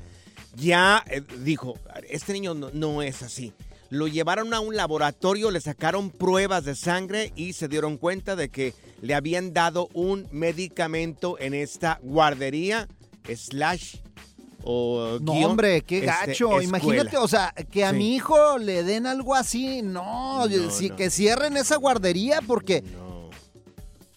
ya 0.57 1.05
eh, 1.07 1.23
dijo, 1.41 1.75
este 2.09 2.33
niño 2.33 2.55
no, 2.55 2.71
no 2.73 3.03
es 3.03 3.23
así. 3.23 3.53
Lo 3.91 4.09
llevaron 4.09 4.55
a 4.55 4.61
un 4.61 4.75
laboratorio, 4.75 5.51
le 5.51 5.61
sacaron 5.61 6.09
pruebas 6.09 6.65
de 6.65 6.75
sangre 6.75 7.31
y 7.37 7.53
se 7.53 7.69
dieron 7.69 7.99
cuenta 7.99 8.37
de 8.37 8.49
que 8.49 8.73
le 9.03 9.15
habían 9.15 9.53
dado 9.53 9.91
un 9.93 10.27
medicamento 10.33 11.39
en 11.39 11.53
esta 11.53 12.01
guardería 12.03 12.89
slash 13.29 13.97
o 14.65 15.19
No, 15.21 15.33
guion, 15.33 15.51
hombre, 15.53 15.83
qué 15.83 15.99
este, 15.99 16.07
gacho. 16.07 16.61
Imagínate, 16.63 17.17
o 17.17 17.29
sea, 17.29 17.53
que 17.71 17.85
a 17.85 17.91
Sí. 17.91 17.97
mi 17.97 18.15
hijo 18.17 18.59
le 18.59 18.83
den 18.85 19.07
algo 19.07 19.35
así. 19.35 19.83
No, 19.83 20.47
No, 20.47 20.71
si- 20.71 20.89
no. 20.91 20.97
que 20.97 21.11
cierren 21.11 21.57
esa 21.57 21.77
guardería 21.77 22.41
porque 22.47 22.83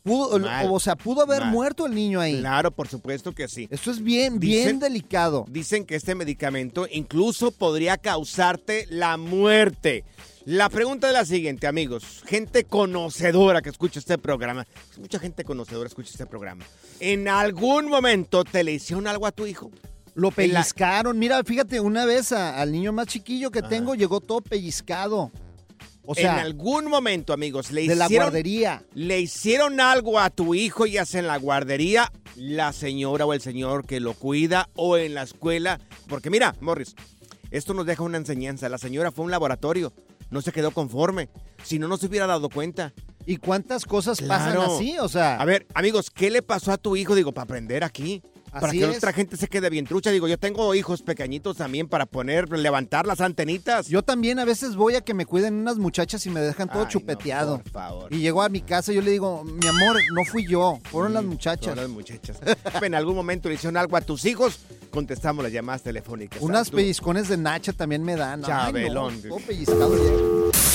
pudo, 0.04 0.38
Mal, 0.40 0.68
o 0.72 0.80
sea, 0.80 0.96
pudo 0.96 1.22
haber 1.24 1.42
mal. 1.42 1.52
muerto 1.52 1.86
el 1.88 1.96
niño 1.96 2.20
ahí. 2.22 2.40
Claro, 2.40 2.72
por 2.72 2.88
supuesto 2.88 3.32
que 3.34 3.48
sí. 3.48 3.68
Esto 3.72 3.90
es 3.92 4.04
bien, 4.04 4.40
bien 4.40 4.80
delicado. 4.80 5.46
Dicen 5.50 5.86
que 5.86 5.96
este 5.96 6.14
medicamento 6.16 6.88
incluso 6.92 7.52
podría 7.52 7.98
causarte 7.98 8.86
la 8.90 9.18
muerte. 9.18 10.04
La 10.46 10.70
pregunta 10.70 11.08
es 11.08 11.14
la 11.14 11.26
siguiente, 11.26 11.66
amigos. 11.66 12.22
Gente 12.28 12.66
conocedora 12.66 13.64
que 13.64 13.70
escucha 13.70 13.98
este 13.98 14.20
programa. 14.20 14.68
Mucha 15.00 15.18
gente 15.18 15.44
conocedora 15.44 15.88
escucha 15.88 16.12
este 16.12 16.28
programa. 16.28 16.64
¿En 17.00 17.28
algún 17.28 17.88
momento 17.90 18.44
te 18.44 18.64
le 18.64 18.74
hicieron 18.74 19.08
algo 19.08 19.26
a 19.26 19.32
tu 19.32 19.48
hijo? 19.48 19.72
Lo 20.16 20.30
la- 20.30 20.36
pellizcaron. 20.36 21.20
Mira, 21.20 21.44
fíjate, 21.44 21.80
una 21.80 22.06
vez 22.06 22.32
a- 22.32 22.60
al 22.60 22.72
niño 22.72 22.92
más 22.94 23.08
chiquillo 23.08 23.52
que 23.52 23.62
tengo 23.62 23.96
llegó 23.96 24.20
todo 24.22 24.42
pellizcado. 24.42 25.32
O 26.08 26.14
sea, 26.14 26.34
en 26.36 26.40
algún 26.40 26.86
momento, 26.86 27.34
amigos, 27.34 27.72
le 27.72 27.88
de 27.88 27.96
la 27.96 28.06
hicieron, 28.06 28.28
guardería. 28.28 28.84
le 28.94 29.20
hicieron 29.22 29.80
algo 29.82 30.20
a 30.20 30.30
tu 30.30 30.54
hijo, 30.54 30.86
ya 30.86 31.04
sea 31.06 31.20
en 31.20 31.28
la 31.28 31.38
guardería, 31.38 32.12
la 32.36 32.74
señora 32.74 33.26
o 33.26 33.34
el 33.34 33.42
señor 33.42 33.88
que 33.88 34.00
lo 34.00 34.14
cuida, 34.14 34.70
o 34.76 34.98
en 34.98 35.16
la 35.16 35.24
escuela. 35.24 35.80
Porque 36.08 36.30
mira, 36.30 36.56
Morris, 36.62 36.96
esto 37.50 37.74
nos 37.74 37.88
deja 37.88 38.04
una 38.04 38.18
enseñanza. 38.18 38.70
La 38.70 38.78
señora 38.78 39.12
fue 39.12 39.24
a 39.24 39.26
un 39.26 39.32
laboratorio, 39.32 39.94
no 40.30 40.42
se 40.44 40.52
quedó 40.52 40.70
conforme. 40.72 41.28
Si 41.64 41.80
no, 41.80 41.88
no 41.88 41.98
se 41.98 42.06
hubiera 42.06 42.28
dado 42.28 42.50
cuenta. 42.50 42.94
¿Y 43.26 43.38
cuántas 43.38 43.86
cosas 43.86 44.22
pasan 44.22 44.58
así? 44.60 45.00
O 45.00 45.10
sea, 45.10 45.38
A 45.42 45.46
ver, 45.46 45.66
amigos, 45.74 46.12
¿qué 46.12 46.30
le 46.30 46.44
pasó 46.44 46.72
a 46.72 46.78
tu 46.78 46.96
hijo? 46.96 47.16
Digo, 47.16 47.32
para 47.32 47.46
aprender 47.46 47.84
aquí. 47.84 48.22
Para 48.60 48.68
Así 48.68 48.80
que 48.80 48.86
es. 48.90 48.98
otra 48.98 49.14
gente 49.14 49.38
se 49.38 49.48
quede 49.48 49.70
bien 49.70 49.86
trucha. 49.86 50.12
Digo, 50.12 50.28
yo 50.28 50.38
tengo 50.40 50.74
hijos 50.76 51.02
pequeñitos 51.02 51.58
también 51.58 51.88
para 51.88 52.06
poner, 52.06 52.50
levantar 52.50 53.06
las 53.06 53.22
antenitas. 53.22 53.88
yo 53.88 54.02
también 54.02 54.40
a 54.40 54.46
veces 54.46 54.76
voy 54.76 54.96
a 54.96 55.02
que 55.02 55.14
me 55.14 55.26
cuiden 55.26 55.56
unas 55.56 55.78
muchachas 55.78 56.26
y 56.26 56.30
me 56.30 56.40
dejan 56.42 56.68
todo 56.68 56.80
Ay, 56.80 56.86
no, 56.86 56.90
chupeteado. 56.92 57.58
por 57.62 57.72
favor. 57.72 58.14
Y 58.14 58.20
llego 58.20 58.42
a 58.42 58.50
mi 58.50 58.62
casa 58.62 58.92
y 58.92 58.96
yo 58.96 59.02
le 59.02 59.12
digo, 59.12 59.44
mi 59.44 59.68
amor, 59.68 59.98
no 60.14 60.24
fui 60.26 60.46
yo, 60.48 60.80
fueron 60.92 61.14
las 61.14 61.24
muchachas. 61.24 61.66
son 61.66 61.78
las 61.78 61.90
muchachas. 61.90 62.38
en 62.82 62.96
algún 62.96 63.16
momento 63.16 63.50
le 63.50 63.56
hicieron 63.56 63.78
algo 63.78 63.98
a 63.98 64.02
tus 64.02 64.26
hijos, 64.26 64.60
contestamos 64.90 65.44
las 65.44 65.52
llamadas 65.52 65.84
telefónicas. 65.84 66.42
Unas 66.42 66.70
pellizcones 66.70 67.28
de 67.28 67.38
Nacha 67.38 67.74
también 67.74 68.04
me 68.04 68.16
dan. 68.16 68.36
Ay, 68.36 68.42
no, 68.42 68.48
Chabelón. 68.48 69.22
todo 69.22 69.38
pellizcado 69.40 69.96
ya. 69.96 70.75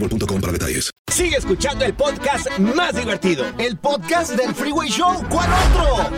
boostmobile.com 0.00 0.40
para 0.40 0.52
detalles. 0.52 0.90
Sigue 1.10 1.36
escuchando 1.36 1.84
el 1.84 1.94
podcast 1.94 2.46
más 2.58 2.94
divertido. 2.94 3.46
El 3.58 3.76
podcast 3.78 4.32
del 4.32 4.54
Freeway 4.54 4.88
Show. 4.88 5.24
¿Cuál 5.30 5.48
otro? 5.70 6.10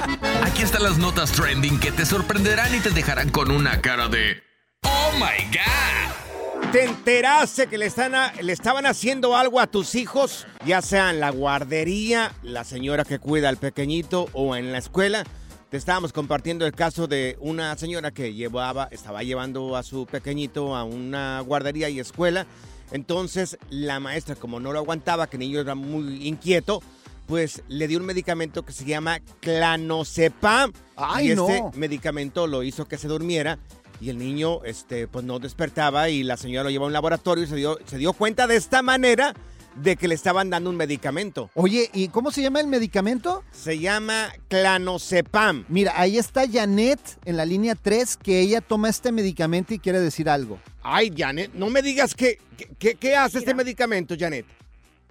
Aquí 0.42 0.62
están 0.62 0.82
las 0.82 0.98
notas 0.98 1.30
trending 1.32 1.78
que 1.78 1.92
te 1.92 2.04
sorprenderán 2.04 2.74
y 2.74 2.80
te 2.80 2.90
dejarán 2.90 3.30
con 3.30 3.50
una 3.50 3.80
cara 3.80 4.08
de 4.08 4.42
¡Oh 4.82 5.12
my 5.14 5.44
God! 5.56 6.70
¿Te 6.72 6.84
enteraste 6.84 7.66
que 7.68 7.78
le, 7.78 7.86
están 7.86 8.14
a- 8.14 8.32
le 8.42 8.52
estaban 8.52 8.84
haciendo 8.86 9.36
algo 9.36 9.60
a 9.60 9.68
tus 9.68 9.94
hijos? 9.94 10.46
Ya 10.66 10.82
sea 10.82 11.10
en 11.10 11.20
la 11.20 11.30
guardería, 11.30 12.32
la 12.42 12.64
señora 12.64 13.04
que 13.04 13.18
cuida 13.18 13.48
al 13.48 13.56
pequeñito 13.56 14.26
o 14.32 14.56
en 14.56 14.72
la 14.72 14.78
escuela. 14.78 15.24
Te 15.70 15.76
estábamos 15.76 16.12
compartiendo 16.12 16.66
el 16.66 16.72
caso 16.72 17.06
de 17.06 17.36
una 17.40 17.76
señora 17.76 18.10
que 18.10 18.32
llevaba, 18.34 18.88
estaba 18.90 19.22
llevando 19.22 19.76
a 19.76 19.82
su 19.82 20.06
pequeñito 20.06 20.74
a 20.74 20.82
una 20.84 21.40
guardería 21.40 21.88
y 21.90 22.00
escuela. 22.00 22.46
Entonces 22.92 23.58
la 23.70 24.00
maestra, 24.00 24.34
como 24.34 24.60
no 24.60 24.72
lo 24.72 24.78
aguantaba, 24.78 25.28
que 25.28 25.36
el 25.36 25.40
niño 25.40 25.60
era 25.60 25.74
muy 25.74 26.26
inquieto, 26.26 26.82
pues 27.26 27.62
le 27.68 27.88
dio 27.88 27.98
un 27.98 28.06
medicamento 28.06 28.64
que 28.64 28.72
se 28.72 28.84
llama 28.84 29.20
clanozepam. 29.40 30.72
Ay, 30.96 31.28
y 31.28 31.30
este 31.32 31.60
no. 31.60 31.70
medicamento 31.74 32.46
lo 32.46 32.62
hizo 32.62 32.88
que 32.88 32.96
se 32.96 33.08
durmiera 33.08 33.58
y 34.00 34.10
el 34.10 34.18
niño 34.18 34.64
este, 34.64 35.08
pues 35.08 35.24
no 35.24 35.38
despertaba 35.38 36.08
y 36.08 36.22
la 36.22 36.36
señora 36.36 36.64
lo 36.64 36.70
llevó 36.70 36.84
a 36.84 36.88
un 36.88 36.92
laboratorio 36.92 37.44
y 37.44 37.46
se 37.46 37.56
dio, 37.56 37.78
se 37.84 37.98
dio 37.98 38.12
cuenta 38.12 38.46
de 38.46 38.56
esta 38.56 38.82
manera 38.82 39.34
de 39.76 39.96
que 39.96 40.08
le 40.08 40.14
estaban 40.14 40.50
dando 40.50 40.70
un 40.70 40.76
medicamento. 40.76 41.50
Oye, 41.54 41.90
¿y 41.94 42.08
cómo 42.08 42.30
se 42.30 42.42
llama 42.42 42.60
el 42.60 42.66
medicamento? 42.66 43.44
Se 43.52 43.78
llama 43.78 44.32
clanozepam. 44.48 45.64
Mira, 45.68 45.92
ahí 45.96 46.18
está 46.18 46.44
Janet 46.50 47.00
en 47.24 47.36
la 47.36 47.44
línea 47.44 47.74
3, 47.74 48.16
que 48.16 48.40
ella 48.40 48.60
toma 48.60 48.88
este 48.88 49.12
medicamento 49.12 49.74
y 49.74 49.78
quiere 49.78 50.00
decir 50.00 50.28
algo. 50.28 50.58
Ay, 50.82 51.12
Janet, 51.16 51.52
no 51.54 51.68
me 51.70 51.82
digas 51.82 52.14
que, 52.14 52.38
que- 52.56 52.68
que- 52.78 52.94
qué 52.94 53.16
hace 53.16 53.38
este 53.38 53.54
medicamento, 53.54 54.14
Janet. 54.18 54.46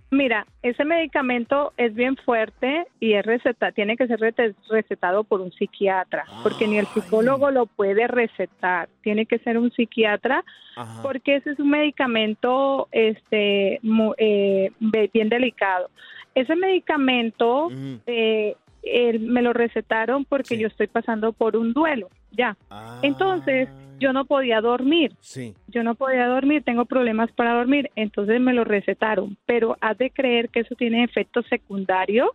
Mira, 0.10 0.48
ese 0.62 0.86
medicamento 0.86 1.74
es 1.76 1.94
bien 1.94 2.16
fuerte 2.16 2.88
y 3.02 3.14
es 3.14 3.26
receta, 3.26 3.74
tiene 3.74 3.98
que 3.98 4.08
ser 4.08 4.22
recetado 4.70 5.26
por 5.26 5.42
un 5.42 5.52
psiquiatra, 5.52 6.24
porque 6.44 6.66
ni 6.66 6.78
el 6.78 6.88
psicólogo 6.88 7.52
lo 7.52 7.66
puede 7.66 8.08
recetar, 8.08 8.88
tiene 9.02 9.26
que 9.26 9.40
ser 9.40 9.58
un 9.58 9.70
psiquiatra, 9.72 10.46
porque 11.02 11.36
ese 11.36 11.52
es 11.52 11.60
un 11.60 11.72
medicamento 11.72 12.88
este 12.94 13.82
eh, 14.18 14.72
bien 15.12 15.28
delicado. 15.28 15.90
Ese 16.36 16.56
medicamento 16.56 17.68
eh, 18.06 18.56
me 19.20 19.42
lo 19.42 19.52
recetaron 19.52 20.24
porque 20.24 20.58
yo 20.58 20.68
estoy 20.68 20.88
pasando 20.88 21.34
por 21.34 21.58
un 21.58 21.74
duelo, 21.74 22.10
ya. 22.32 22.56
Entonces 23.02 23.70
yo 24.00 24.14
no 24.14 24.26
podía 24.26 24.62
dormir 24.62 25.12
Sí. 25.22 25.56
yo 25.68 25.84
no 25.84 25.96
podía 25.96 26.28
dormir, 26.28 26.64
tengo 26.64 26.86
problemas 26.86 27.32
para 27.32 27.54
dormir, 27.54 27.90
entonces 27.96 28.40
me 28.40 28.54
lo 28.54 28.64
recetaron, 28.64 29.38
pero 29.46 29.76
has 29.82 29.98
de 29.98 30.12
creer 30.12 30.50
que 30.50 30.60
eso 30.62 30.76
tiene 30.76 31.04
efectos 31.04 31.46
secundarios. 31.50 32.30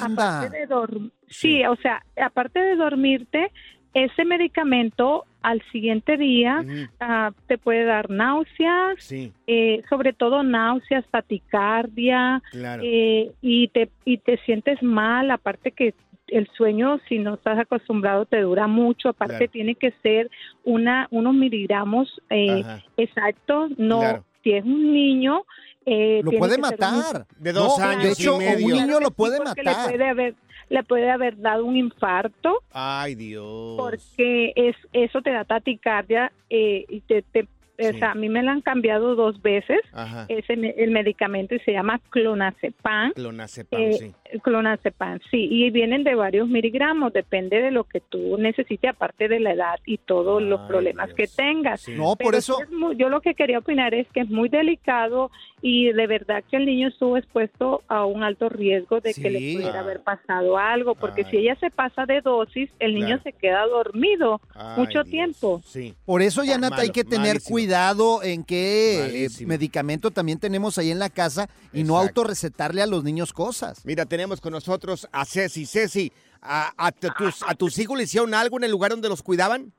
Aparte 0.00 0.48
de 0.50 0.66
dorm- 0.68 1.10
sí, 1.28 1.62
o 1.66 1.76
sea, 1.76 2.02
aparte 2.20 2.58
de 2.60 2.76
dormirte, 2.76 3.50
ese 3.92 4.24
medicamento 4.24 5.24
al 5.42 5.62
siguiente 5.70 6.16
día 6.16 6.64
ah, 7.00 7.32
te 7.46 7.58
puede 7.58 7.84
dar 7.84 8.08
náuseas, 8.10 8.94
Sí. 8.98 9.32
eh, 9.46 9.82
sobre 9.90 10.12
todo 10.14 10.42
náuseas, 10.42 11.04
taticardia, 11.10 12.42
Claro. 12.50 12.82
eh, 12.84 13.30
y 13.42 13.68
te 13.68 13.90
y 14.06 14.16
te 14.18 14.38
sientes 14.38 14.82
mal, 14.82 15.30
aparte 15.30 15.70
que 15.70 15.94
el 16.36 16.48
sueño, 16.56 16.98
si 17.08 17.18
no 17.18 17.34
estás 17.34 17.58
acostumbrado, 17.58 18.26
te 18.26 18.40
dura 18.40 18.66
mucho. 18.66 19.08
Aparte, 19.10 19.36
Claro. 19.36 19.50
tiene 19.52 19.74
que 19.74 19.92
ser 20.02 20.30
una 20.64 21.06
unos 21.10 21.34
miligramos 21.34 22.20
eh, 22.30 22.62
exactos. 22.96 23.70
No, 23.78 24.00
Claro. 24.00 24.24
si 24.42 24.52
es 24.52 24.64
un 24.64 24.92
niño, 24.92 25.42
eh, 25.86 26.20
Lo 26.24 26.30
tiene 26.30 26.38
puede 26.40 26.56
que 26.56 26.62
ser 26.68 26.78
matar. 26.80 27.26
un- 27.38 27.44
De 27.44 27.52
dos 27.52 27.78
No, 27.78 27.84
años 27.84 28.02
de 28.04 28.10
hecho, 28.12 28.34
y 28.36 28.38
medio. 28.38 28.66
un 28.66 28.72
niño 28.72 29.00
lo 29.00 29.10
puede 29.10 29.38
matar. 29.38 29.64
Le 29.64 29.74
puede 29.98 30.08
haber, 30.08 30.34
le 30.70 30.82
puede 30.82 31.10
haber 31.10 31.38
dado 31.40 31.64
un 31.66 31.76
infarto 31.76 32.62
Ay, 32.72 33.14
Dios. 33.14 33.74
porque 33.76 34.52
es 34.56 34.76
eso 34.92 35.20
te 35.22 35.30
da 35.30 35.44
taquicardia 35.44 36.32
eh, 36.50 36.84
y 36.88 37.00
te, 37.02 37.22
te- 37.22 37.46
o 37.78 37.98
sea, 37.98 38.12
a 38.12 38.14
mí 38.14 38.28
me 38.28 38.42
la 38.42 38.52
han 38.52 38.60
cambiado 38.60 39.14
dos 39.16 39.40
veces 39.42 39.80
Ajá. 39.92 40.26
ese 40.28 40.56
me- 40.56 40.70
el 40.78 40.90
medicamento 40.90 41.54
y 41.54 41.60
se 41.60 41.72
llama 41.72 42.00
clonazepam 42.10 43.12
Clonazepam, 43.12 43.80
eh, 43.80 43.92
sí. 43.98 44.38
clonazepam, 44.42 45.18
sí, 45.30 45.48
y 45.50 45.70
vienen 45.70 46.04
de 46.04 46.14
varios 46.14 46.48
miligramos, 46.48 47.12
depende 47.12 47.60
de 47.60 47.70
lo 47.70 47.84
que 47.84 48.00
tú 48.00 48.36
necesites, 48.38 48.90
aparte 48.90 49.28
de 49.28 49.40
la 49.40 49.52
edad 49.52 49.78
y 49.86 49.98
todos 49.98 50.42
los 50.42 50.60
problemas 50.62 51.12
que 51.14 51.26
tengas. 51.26 51.88
No, 51.88 52.16
por 52.16 52.34
eso- 52.34 52.60
es 52.62 52.70
muy- 52.70 52.96
yo 52.96 53.08
lo 53.08 53.20
que 53.20 53.34
quería 53.34 53.58
opinar 53.58 53.94
es 53.94 54.06
que 54.08 54.20
es 54.20 54.28
muy 54.30 54.48
delicado 54.48 55.30
y 55.62 55.92
de 55.92 56.06
verdad 56.06 56.44
que 56.50 56.56
el 56.58 56.66
niño 56.66 56.88
estuvo 56.88 57.16
expuesto 57.16 57.82
a 57.88 58.04
un 58.04 58.22
alto 58.22 58.48
riesgo 58.48 59.00
de 59.00 59.14
que 59.14 59.30
le 59.30 59.38
pudiera 59.54 59.80
haber 59.80 60.00
pasado 60.00 60.58
algo, 60.58 60.94
porque 60.94 61.24
si 61.24 61.38
ella 61.38 61.56
se 61.56 61.70
pasa 61.70 62.04
de 62.06 62.20
dosis, 62.20 62.70
el 62.78 62.94
niño 62.94 63.06
Claro. 63.06 63.22
se 63.22 63.32
queda 63.32 63.66
dormido 63.66 64.40
Ay, 64.54 64.78
mucho 64.80 65.02
Dios. 65.04 65.10
tiempo. 65.10 65.60
Sí. 65.64 65.94
Por 66.04 66.22
eso, 66.22 66.42
Janet, 66.44 66.72
hay 66.74 66.90
que 66.90 67.04
tener 67.04 67.28
malísimo. 67.28 67.56
Cuidado 67.64 68.22
en 68.22 68.44
qué 68.44 68.96
eh, 68.98 69.00
Malísimo. 69.02 69.48
medicamento 69.48 70.10
también 70.10 70.38
tenemos 70.38 70.76
ahí 70.76 70.90
en 70.90 70.98
la 70.98 71.08
casa 71.08 71.48
y 71.72 71.82
no 71.82 71.96
autorrecetarle 71.98 72.82
a 72.82 72.86
los 72.86 73.04
niños 73.04 73.32
cosas. 73.32 73.84
Mira, 73.86 74.04
tenemos 74.04 74.40
con 74.40 74.52
nosotros 74.52 75.08
a 75.12 75.24
Ceci. 75.24 75.64
Ceci, 75.64 76.12
¿a, 76.42 76.72
a 76.76 76.92
tu- 76.92 77.08
tus, 77.16 77.42
¿a 77.42 77.54
tus 77.54 77.78
hijos 77.78 77.96
le 77.96 78.04
hicieron 78.04 78.34
algo 78.34 78.58
en 78.58 78.64
el 78.64 78.70
lugar 78.70 78.90
donde 78.90 79.08
los 79.08 79.22
cuidaban? 79.22 79.72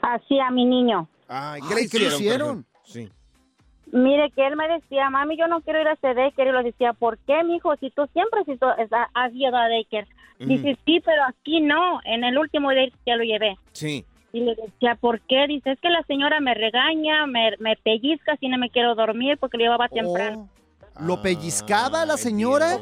Así 0.00 0.38
a 0.40 0.50
mi 0.50 0.64
niño. 0.64 1.06
Ay, 1.28 1.60
¿qué 1.68 1.74
Ay, 1.74 1.82
le 1.84 1.88
¿qué 1.90 1.98
le 1.98 2.06
hicieron? 2.06 2.66
Sí. 2.84 3.10
Mire 3.92 4.30
que 4.34 4.46
él 4.46 4.56
me 4.56 4.66
decía, 4.68 5.08
mami, 5.10 5.36
yo 5.38 5.46
no 5.46 5.60
quiero 5.60 5.80
ir 5.82 5.86
a 5.88 5.92
ese 5.92 6.14
daycare. 6.14 6.48
Y 6.50 6.52
lo 6.52 6.62
decía, 6.62 6.92
¿por 6.94 7.18
qué, 7.26 7.44
mijo? 7.44 7.76
Si 7.76 7.90
tú 7.90 8.06
siempre 8.12 8.42
si 8.46 8.56
tú 8.56 8.66
has- 8.66 9.34
ido 9.34 9.54
a 9.56 9.68
daycare. 9.68 10.06
Ujú. 10.40 10.48
Dice, 10.48 10.76
sí, 10.86 11.00
pero 11.04 11.22
aquí 11.28 11.60
no. 11.60 12.00
En 12.04 12.24
el 12.24 12.36
último 12.38 12.70
daycare 12.70 13.02
ya 13.06 13.16
lo 13.16 13.24
llevé. 13.24 13.56
Sí. 13.72 14.04
Y 14.34 14.40
le 14.40 14.54
decía, 14.56 14.96
¿por 14.96 15.20
qué? 15.20 15.46
Dice, 15.46 15.70
es 15.70 15.80
que 15.80 15.88
la 15.90 16.02
señora 16.02 16.40
me 16.40 16.54
regaña, 16.54 17.24
me, 17.26 17.52
me 17.60 17.76
pellizca 17.76 18.36
si 18.38 18.48
no 18.48 18.58
me 18.58 18.68
quiero 18.68 18.96
dormir 18.96 19.38
porque 19.38 19.56
le 19.58 19.64
llevaba 19.64 19.88
temprano. 19.88 20.48
¿Lo 21.00 21.22
pellizcaba 21.22 22.04
la 22.04 22.16
señora? 22.16 22.76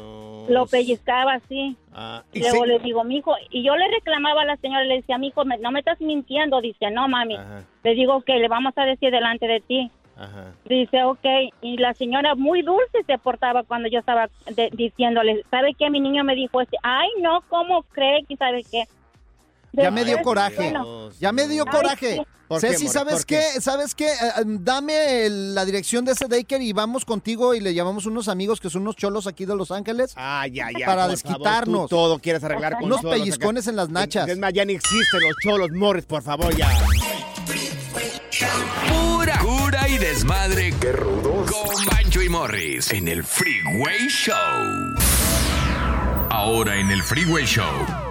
Lo 0.49 0.65
pellizcaba 0.65 1.33
así. 1.35 1.77
Ah, 1.93 2.23
Y 2.33 2.39
luego 2.39 2.61
se- 2.63 2.67
le 2.67 2.79
digo, 2.79 3.03
mijo, 3.03 3.33
y 3.51 3.63
yo 3.63 3.75
le 3.75 3.87
reclamaba 3.87 4.41
a 4.41 4.45
la 4.45 4.57
señora, 4.57 4.83
le 4.83 4.95
decía, 4.95 5.17
mijo, 5.19 5.45
me- 5.45 5.59
no 5.59 5.69
me 5.71 5.79
estás 5.79 6.01
mintiendo. 6.01 6.59
Dice, 6.59 6.89
no, 6.91 7.07
mami. 7.07 7.37
Le 7.83 7.93
digo 7.93 8.21
que 8.21 8.33
le 8.37 8.47
vamos 8.47 8.73
a 8.75 8.85
decir 8.85 9.11
delante 9.11 9.47
de 9.47 9.59
ti. 9.61 9.91
Dice, 10.65 11.03
ok, 11.03 11.25
y 11.61 11.77
la 11.77 11.93
señora 11.93 12.33
muy 12.35 12.61
dulce 12.63 13.03
se 13.05 13.17
portaba 13.19 13.63
cuando 13.63 13.89
yo 13.89 13.99
estaba 13.99 14.29
de- 14.55 14.69
diciéndole, 14.73 15.43
¿sabe 15.51 15.75
qué? 15.77 15.89
Mi 15.91 15.99
niño 15.99 16.23
me 16.23 16.35
dijo, 16.35 16.61
este, 16.61 16.77
ay, 16.83 17.09
no, 17.21 17.41
¿cómo 17.49 17.83
cree 17.91 18.23
que 18.25 18.37
sabe 18.37 18.63
qué? 18.69 18.83
Ya 19.73 19.91
me 19.91 20.05
dio 20.05 20.21
coraje. 20.21 20.55
bueno, 20.71 21.09
Ya 21.19 21.31
me 21.31 21.47
dio 21.47 21.65
coraje. 21.65 22.15
sí. 22.17 22.21
¿Por 22.47 22.59
qué, 22.61 22.67
Ceci? 22.73 22.87
¿sabes 22.89 23.15
¿Por 23.15 23.25
qué? 23.25 23.41
qué? 23.55 23.61
¿Sabes 23.61 23.95
qué? 23.95 24.07
Eh, 24.11 24.13
dame 24.45 25.27
la 25.29 25.65
dirección 25.65 26.05
de 26.05 26.11
ese 26.11 26.27
daycare 26.27 26.63
y 26.63 26.71
vamos 26.73 27.03
contigo 27.05 27.55
y 27.55 27.59
le 27.61 27.73
llamamos 27.73 28.05
unos 28.05 28.27
amigos 28.27 28.59
que 28.59 28.69
son 28.69 28.83
unos 28.83 28.95
cholos 28.95 29.25
aquí 29.25 29.45
de 29.45 29.55
Los 29.55 29.71
Ángeles. 29.71 30.13
Ah, 30.17 30.45
ya, 30.47 30.67
ya. 30.77 30.85
Para 30.85 31.01
favor, 31.03 31.11
desquitarnos. 31.11 31.89
tú 31.89 31.95
todo 31.95 32.19
quieres 32.19 32.43
arreglar 32.43 32.73
con 32.75 32.83
Unos 32.83 33.01
cholos 33.01 33.13
acá. 33.15 33.23
pellizcones 33.23 33.67
en 33.67 33.75
las 33.77 33.89
nachas. 33.89 34.27
Es 34.29 34.37
más, 34.37 34.53
ya 34.53 34.65
ni 34.65 34.73
existen 34.73 35.21
los 35.21 35.33
cholos, 35.43 35.69
Morris, 35.71 36.05
por 36.05 36.21
favor, 36.21 36.55
ya. 36.55 36.69
Pura 38.89 39.39
cura 39.39 39.87
y 39.89 39.97
desmadre. 39.97 40.73
Qué 40.79 40.91
rudos. 40.91 41.49
Con 41.49 41.85
Bancho 41.85 42.21
y 42.21 42.29
Morris 42.29 42.91
en 42.91 43.07
el 43.07 43.23
Freeway 43.23 44.07
Show. 44.09 44.35
Ahora 46.29 46.75
en 46.77 46.91
el 46.91 47.01
Freeway 47.03 47.45
Show, 47.45 47.63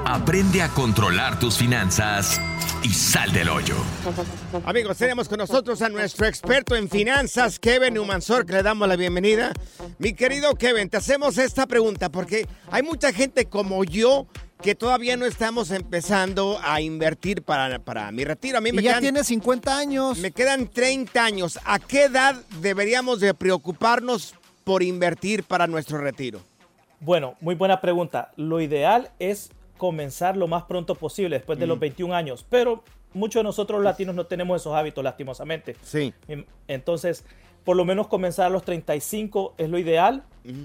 aprende 0.05 0.63
a 0.63 0.69
controlar 0.69 1.39
tus 1.39 1.57
finanzas 1.57 2.41
y 2.83 2.89
sal 2.91 3.33
del 3.33 3.49
hoyo. 3.49 3.77
Amigos, 4.65 4.97
tenemos 4.99 5.29
con 5.29 5.39
nosotros 5.39 5.81
a 5.83 5.89
nuestro 5.89 6.27
experto 6.27 6.75
en 6.77 6.89
finanzas, 6.89 7.59
Kevin 7.59 7.99
Humansor, 7.99 8.45
que 8.45 8.55
le 8.55 8.63
damos 8.63 8.89
la 8.89 8.97
bienvenida. 8.97 9.53
Mi 9.99 10.15
querido 10.15 10.55
Kevin, 10.57 10.89
te 10.89 10.97
hacemos 10.97 11.39
esta 11.39 11.67
pregunta 11.67 12.11
porque 12.11 12.47
hay 12.71 12.83
mucha 12.83 13.13
gente 13.13 13.47
como 13.47 13.85
yo 13.85 14.27
que 14.63 14.75
todavía 14.75 15.17
no 15.17 15.27
estamos 15.27 15.71
empezando 15.73 16.59
a 16.63 16.81
invertir 16.81 17.43
para, 17.43 17.79
para 17.81 18.11
mi 18.13 18.25
retiro. 18.25 18.59
A 18.59 18.61
mí 18.61 18.71
Y 18.71 18.73
me 18.73 18.83
ya 18.83 18.91
quedan, 18.93 19.03
tiene 19.03 19.25
50 19.25 19.77
años. 19.79 20.19
me 20.19 20.31
quedan 20.31 20.69
30 20.69 21.25
años. 21.25 21.59
¿A 21.65 21.79
qué 21.81 22.05
edad 22.05 22.37
deberíamos 22.61 23.19
de 23.21 23.35
preocuparnos 23.35 24.35
por 24.63 24.83
invertir 24.85 25.43
para 25.43 25.67
nuestro 25.67 25.99
retiro? 25.99 26.41
Bueno, 27.01 27.35
muy 27.41 27.57
buena 27.57 27.81
pregunta. 27.81 28.31
Lo 28.37 28.61
ideal 28.61 29.11
es 29.19 29.51
comenzar 29.87 30.37
lo 30.37 30.47
más 30.47 30.63
pronto 30.63 30.95
posible, 30.95 31.35
después 31.39 31.59
de 31.59 31.67
los 31.67 31.77
21 31.81 32.15
años, 32.15 32.47
pero 32.49 32.85
muchos 33.15 33.41
de 33.41 33.43
nosotros 33.43 33.79
los 33.79 33.85
latinos 33.85 34.15
no 34.15 34.27
tenemos 34.27 34.61
esos 34.61 34.73
hábitos, 34.77 35.03
lastimosamente. 35.03 35.75
Sí. 35.83 36.15
Entonces, 36.69 37.25
por 37.65 37.77
lo 37.77 37.85
menos 37.85 38.07
comenzar 38.07 38.47
a 38.47 38.49
los 38.49 38.63
35 38.65 39.55
es 39.59 39.69
lo 39.69 39.79
ideal 39.79 40.23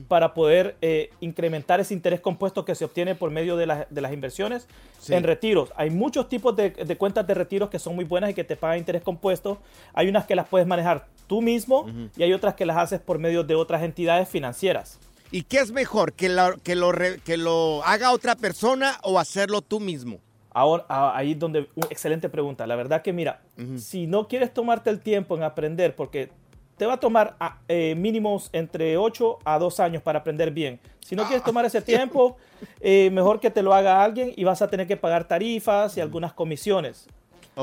para 0.08 0.36
poder 0.36 0.75
eh, 0.84 1.10
incrementar 1.19 1.80
ese 1.80 1.95
interés 1.95 2.19
compuesto 2.21 2.63
que 2.63 2.75
se 2.75 2.86
obtiene 2.86 3.15
por 3.15 3.32
medio 3.32 3.58
de, 3.58 3.65
las- 3.65 3.88
de 3.89 4.01
las 4.01 4.13
inversiones 4.13 4.67
Sí. 4.99 5.15
en 5.15 5.23
retiros. 5.23 5.71
Hay 5.75 5.89
muchos 5.89 6.30
tipos 6.30 6.56
de, 6.56 6.69
de 6.69 6.95
cuentas 6.95 7.25
de 7.25 7.34
retiros 7.34 7.69
que 7.71 7.80
son 7.80 7.95
muy 7.95 8.06
buenas 8.06 8.30
y 8.30 8.34
que 8.36 8.43
te 8.43 8.56
pagan 8.56 8.77
interés 8.77 9.01
compuesto. 9.01 9.58
Hay 9.95 10.10
unas 10.10 10.25
que 10.27 10.36
las 10.36 10.47
puedes 10.47 10.67
manejar 10.67 11.08
tú 11.25 11.41
mismo 11.41 11.88
y 12.15 12.21
hay 12.21 12.34
otras 12.34 12.53
que 12.53 12.67
las 12.67 12.77
haces 12.77 12.99
por 12.99 13.17
medio 13.17 13.43
de 13.43 13.56
otras 13.56 13.82
entidades 13.82 14.30
financieras. 14.30 14.99
¿Y 15.31 15.43
qué 15.43 15.57
es 15.59 15.71
mejor? 15.71 16.13
¿Que 16.13 16.29
lo, 16.29 16.57
que 16.63 16.75
lo, 16.75 16.91
re- 16.91 17.19
que 17.19 17.37
lo 17.37 17.83
haga 17.83 18.11
otra 18.11 18.35
persona 18.35 18.97
o 19.03 19.19
hacerlo 19.19 19.61
tú 19.61 19.79
mismo? 19.79 20.19
Ahora, 20.53 20.85
ah, 20.89 21.11
ahí 21.15 21.33
es 21.33 21.39
donde, 21.39 21.69
una 21.75 21.87
excelente 21.89 22.29
pregunta. 22.29 22.65
La 22.65 22.75
verdad 22.75 23.01
que 23.01 23.13
mira, 23.13 23.41
si 23.77 24.07
no 24.07 24.27
quieres 24.27 24.53
tomarte 24.53 24.89
el 24.89 25.01
tiempo 25.01 25.35
en 25.37 25.43
aprender, 25.43 25.95
porque 25.95 26.31
te 26.77 26.85
va 26.85 26.93
a 26.93 26.99
tomar 26.99 27.35
ah, 27.39 27.59
eh, 27.67 27.93
mínimos 27.95 28.49
entre 28.53 28.97
8 28.97 29.39
a 29.45 29.59
2 29.59 29.79
años 29.79 30.01
para 30.01 30.19
aprender 30.19 30.51
bien. 30.51 30.79
Si 31.01 31.15
no 31.15 31.25
quieres 31.25 31.43
tomar 31.43 31.65
ese 31.65 31.81
tiempo, 31.83 32.37
eh, 32.79 33.09
mejor 33.11 33.39
que 33.39 33.51
te 33.51 33.61
lo 33.61 33.73
haga 33.73 34.03
alguien 34.03 34.33
y 34.35 34.43
vas 34.45 34.61
a 34.61 34.67
tener 34.67 34.87
que 34.87 34.97
pagar 34.97 35.27
tarifas 35.27 35.95
y 35.97 36.01
algunas 36.01 36.33
comisiones. 36.33 37.07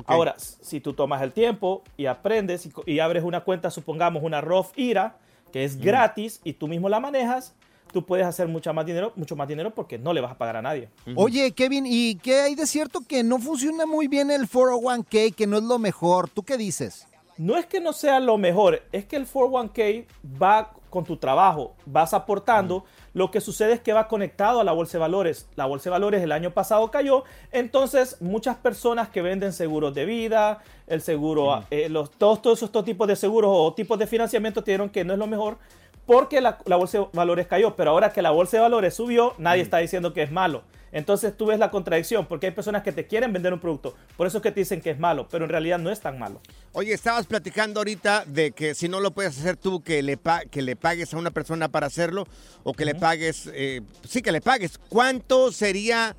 Ahora, 0.06 0.34
si 0.38 0.80
tú 0.80 0.92
tomas 0.92 1.22
el 1.22 1.32
tiempo 1.32 1.82
y 1.96 2.06
aprendes 2.06 2.66
y, 2.66 2.72
y 2.86 2.98
abres 2.98 3.22
una 3.22 3.42
cuenta, 3.44 3.70
supongamos 3.70 4.22
una 4.24 4.40
Roth 4.40 4.76
IRA, 4.76 5.16
que 5.54 5.62
es 5.62 5.78
gratis 5.78 6.40
y 6.42 6.54
tú 6.54 6.66
mismo 6.66 6.88
la 6.88 6.98
manejas, 6.98 7.54
tú 7.92 8.04
puedes 8.04 8.26
hacer 8.26 8.48
mucho 8.48 8.74
más 8.74 8.84
dinero, 8.84 9.12
mucho 9.14 9.36
más 9.36 9.46
dinero 9.46 9.72
porque 9.72 9.96
no 9.98 10.12
le 10.12 10.20
vas 10.20 10.32
a 10.32 10.36
pagar 10.36 10.56
a 10.56 10.62
nadie. 10.62 10.88
Oye, 11.14 11.52
Kevin, 11.52 11.84
¿y 11.86 12.16
qué 12.16 12.40
hay 12.40 12.56
de 12.56 12.66
cierto 12.66 13.02
que 13.06 13.22
no 13.22 13.38
funciona 13.38 13.86
muy 13.86 14.08
bien 14.08 14.32
el 14.32 14.48
401k, 14.48 15.32
que 15.32 15.46
no 15.46 15.58
es 15.58 15.62
lo 15.62 15.78
mejor? 15.78 16.28
¿Tú 16.28 16.42
qué 16.42 16.56
dices? 16.56 17.06
No 17.38 17.56
es 17.56 17.66
que 17.66 17.78
no 17.78 17.92
sea 17.92 18.18
lo 18.18 18.36
mejor, 18.36 18.82
es 18.90 19.06
que 19.06 19.14
el 19.14 19.28
401k 19.28 20.06
va 20.42 20.72
con 20.94 21.04
tu 21.04 21.16
trabajo, 21.16 21.74
vas 21.86 22.14
aportando. 22.14 22.84
Lo 23.14 23.32
que 23.32 23.40
sucede 23.40 23.72
es 23.72 23.80
que 23.80 23.92
va 23.92 24.06
conectado 24.06 24.60
a 24.60 24.64
la 24.64 24.70
bolsa 24.70 24.92
de 24.92 25.00
valores. 25.00 25.48
La 25.56 25.66
bolsa 25.66 25.84
de 25.84 25.90
valores 25.90 26.22
el 26.22 26.30
año 26.30 26.52
pasado 26.52 26.88
cayó, 26.92 27.24
entonces 27.50 28.16
muchas 28.20 28.56
personas 28.56 29.08
que 29.08 29.20
venden 29.20 29.52
seguros 29.52 29.92
de 29.92 30.04
vida, 30.04 30.60
el 30.86 31.02
seguro, 31.02 31.64
eh, 31.70 31.88
los, 31.88 32.12
todos, 32.12 32.40
todos 32.40 32.62
esos 32.62 32.84
tipos 32.84 33.08
de 33.08 33.16
seguros 33.16 33.50
o 33.52 33.74
tipos 33.74 33.98
de 33.98 34.06
financiamiento 34.06 34.62
te 34.62 34.70
dieron 34.70 34.88
que 34.88 35.04
no 35.04 35.14
es 35.14 35.18
lo 35.18 35.26
mejor 35.26 35.58
porque 36.06 36.40
la, 36.40 36.58
la 36.66 36.76
bolsa 36.76 36.98
de 36.98 37.06
valores 37.12 37.46
cayó. 37.46 37.76
Pero 37.76 37.90
ahora 37.90 38.12
que 38.12 38.22
la 38.22 38.30
bolsa 38.30 38.56
de 38.56 38.62
valores 38.62 38.94
subió, 38.94 39.34
nadie 39.38 39.62
está 39.62 39.78
diciendo 39.78 40.12
que 40.12 40.22
es 40.22 40.30
malo. 40.30 40.62
Entonces 40.92 41.36
tú 41.36 41.46
ves 41.46 41.58
la 41.58 41.72
contradicción, 41.72 42.24
porque 42.26 42.46
hay 42.46 42.52
personas 42.52 42.84
que 42.84 42.92
te 42.92 43.08
quieren 43.08 43.32
vender 43.32 43.52
un 43.52 43.58
producto, 43.58 43.96
por 44.16 44.28
eso 44.28 44.36
es 44.38 44.42
que 44.44 44.52
te 44.52 44.60
dicen 44.60 44.80
que 44.80 44.90
es 44.90 44.98
malo, 45.00 45.26
pero 45.28 45.44
en 45.44 45.50
realidad 45.50 45.76
no 45.80 45.90
es 45.90 45.98
tan 45.98 46.20
malo. 46.20 46.40
Oye, 46.72 46.92
estabas 46.94 47.26
platicando 47.26 47.80
ahorita 47.80 48.24
de 48.28 48.52
que 48.52 48.76
si 48.76 48.88
no 48.88 49.00
lo 49.00 49.10
puedes 49.10 49.36
hacer 49.36 49.56
tú, 49.56 49.82
que 49.82 50.04
le, 50.04 50.16
pa- 50.16 50.44
que 50.44 50.62
le 50.62 50.76
pagues 50.76 51.12
a 51.12 51.16
una 51.16 51.32
persona 51.32 51.68
para 51.68 51.88
hacerlo 51.88 52.28
o 52.62 52.74
que 52.74 52.84
le 52.84 52.94
pagues, 52.94 53.50
eh, 53.52 53.80
sí, 54.08 54.22
que 54.22 54.30
le 54.30 54.40
pagues. 54.40 54.78
¿Cuánto 54.88 55.50
sería 55.50 56.14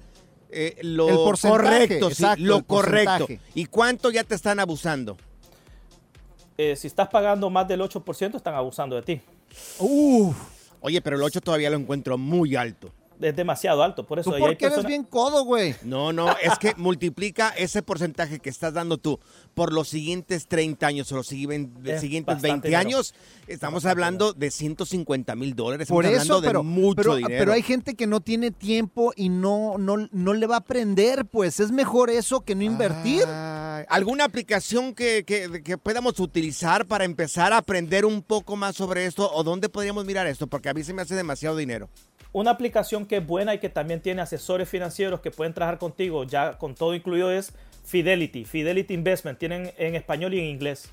eh, 0.49 0.75
lo 0.81 1.07
El 1.07 1.15
porcentaje, 1.15 1.61
correcto? 1.99 2.09
sí, 2.11 2.25
lo 2.39 2.57
el 2.57 2.65
correcto. 2.65 3.27
¿Y 3.53 3.67
cuánto 3.67 4.11
ya 4.11 4.25
te 4.25 4.35
están 4.35 4.59
abusando? 4.59 5.15
Eh, 6.57 6.75
si 6.75 6.87
estás 6.87 7.07
pagando 7.07 7.49
más 7.49 7.65
del 7.67 7.79
8%, 7.79 8.35
están 8.35 8.55
abusando 8.55 8.97
de 8.97 9.01
ti. 9.03 9.21
Oye, 10.81 11.01
pero 11.01 11.15
el 11.15 11.23
8 11.23 11.41
todavía 11.41 11.69
lo 11.69 11.77
encuentro 11.77 12.17
muy 12.17 12.55
alto. 12.55 12.91
Es 13.21 13.35
demasiado 13.35 13.81
alto, 13.81 14.05
por 14.05 14.19
eso. 14.19 14.29
Tú 14.31 14.37
y 14.37 14.41
hay 14.41 14.47
porque 14.49 14.65
eres 14.65 14.85
bien 14.85 15.03
codo, 15.03 15.45
güey. 15.45 15.73
No, 15.83 16.11
no, 16.11 16.35
es 16.37 16.57
que 16.59 16.75
multiplica 16.75 17.49
ese 17.57 17.81
porcentaje 17.81 18.39
que 18.39 18.49
estás 18.49 18.73
dando 18.73 18.97
tú 18.97 19.19
por 19.53 19.71
los 19.71 19.87
siguientes 19.87 20.47
30 20.47 20.85
años 20.85 21.11
o 21.11 21.15
los 21.15 21.27
siguientes 21.27 21.81
bastante 21.81 22.47
20 22.47 22.67
dinero. 22.67 22.77
años. 22.77 23.15
Estamos 23.47 23.85
hablando 23.85 24.33
de 24.33 24.51
150 24.51 25.33
mil 25.35 25.55
dólares. 25.55 25.87
Por 25.87 26.05
Estamos 26.05 26.25
eso, 26.25 26.35
hablando 26.35 26.47
pero, 26.47 26.59
de 26.59 26.65
mucho 26.65 26.95
pero, 26.97 27.15
dinero. 27.15 27.35
pero 27.39 27.53
hay 27.53 27.61
gente 27.61 27.95
que 27.95 28.05
no 28.05 28.19
tiene 28.19 28.51
tiempo 28.51 29.13
y 29.15 29.29
no, 29.29 29.77
no, 29.77 30.09
no 30.11 30.33
le 30.33 30.45
va 30.45 30.55
a 30.55 30.59
aprender, 30.59 31.25
pues 31.25 31.61
es 31.61 31.71
mejor 31.71 32.09
eso 32.09 32.41
que 32.41 32.53
no 32.53 32.63
invertir. 32.63 33.23
Ay, 33.25 33.64
¿Alguna 33.89 34.25
aplicación 34.25 34.93
que, 34.93 35.23
que- 35.25 35.61
que 35.63 35.77
podamos 35.77 36.19
utilizar 36.19 36.85
para 36.85 37.03
empezar 37.05 37.53
a 37.53 37.57
aprender 37.57 38.05
un 38.05 38.21
poco 38.21 38.55
más 38.55 38.75
sobre 38.75 39.05
esto? 39.05 39.31
¿O 39.33 39.43
dónde 39.43 39.69
podríamos 39.69 40.05
mirar 40.05 40.27
esto? 40.27 40.47
Porque 40.47 40.69
a 40.69 40.73
mí 40.73 40.83
se 40.83 40.93
me 40.93 41.01
hace 41.01 41.15
demasiado 41.15 41.55
dinero. 41.57 41.89
Una 42.31 42.51
aplicación 42.51 43.05
que 43.05 43.17
es 43.17 43.25
buena 43.25 43.53
y 43.53 43.59
que 43.59 43.69
también 43.69 44.01
tiene 44.01 44.21
asesores 44.21 44.67
financieros 44.67 45.21
que 45.21 45.31
pueden 45.31 45.53
trabajar 45.53 45.79
contigo, 45.79 46.25
ya 46.25 46.57
con 46.57 46.75
todo 46.75 46.93
incluido, 46.93 47.31
es 47.31 47.53
Fidelity. 47.85 48.43
Fidelity 48.45 48.93
Investment. 48.93 49.39
Tienen 49.39 49.71
en 49.77 49.95
español 49.95 50.33
y 50.33 50.39
en 50.39 50.45
inglés. 50.45 50.89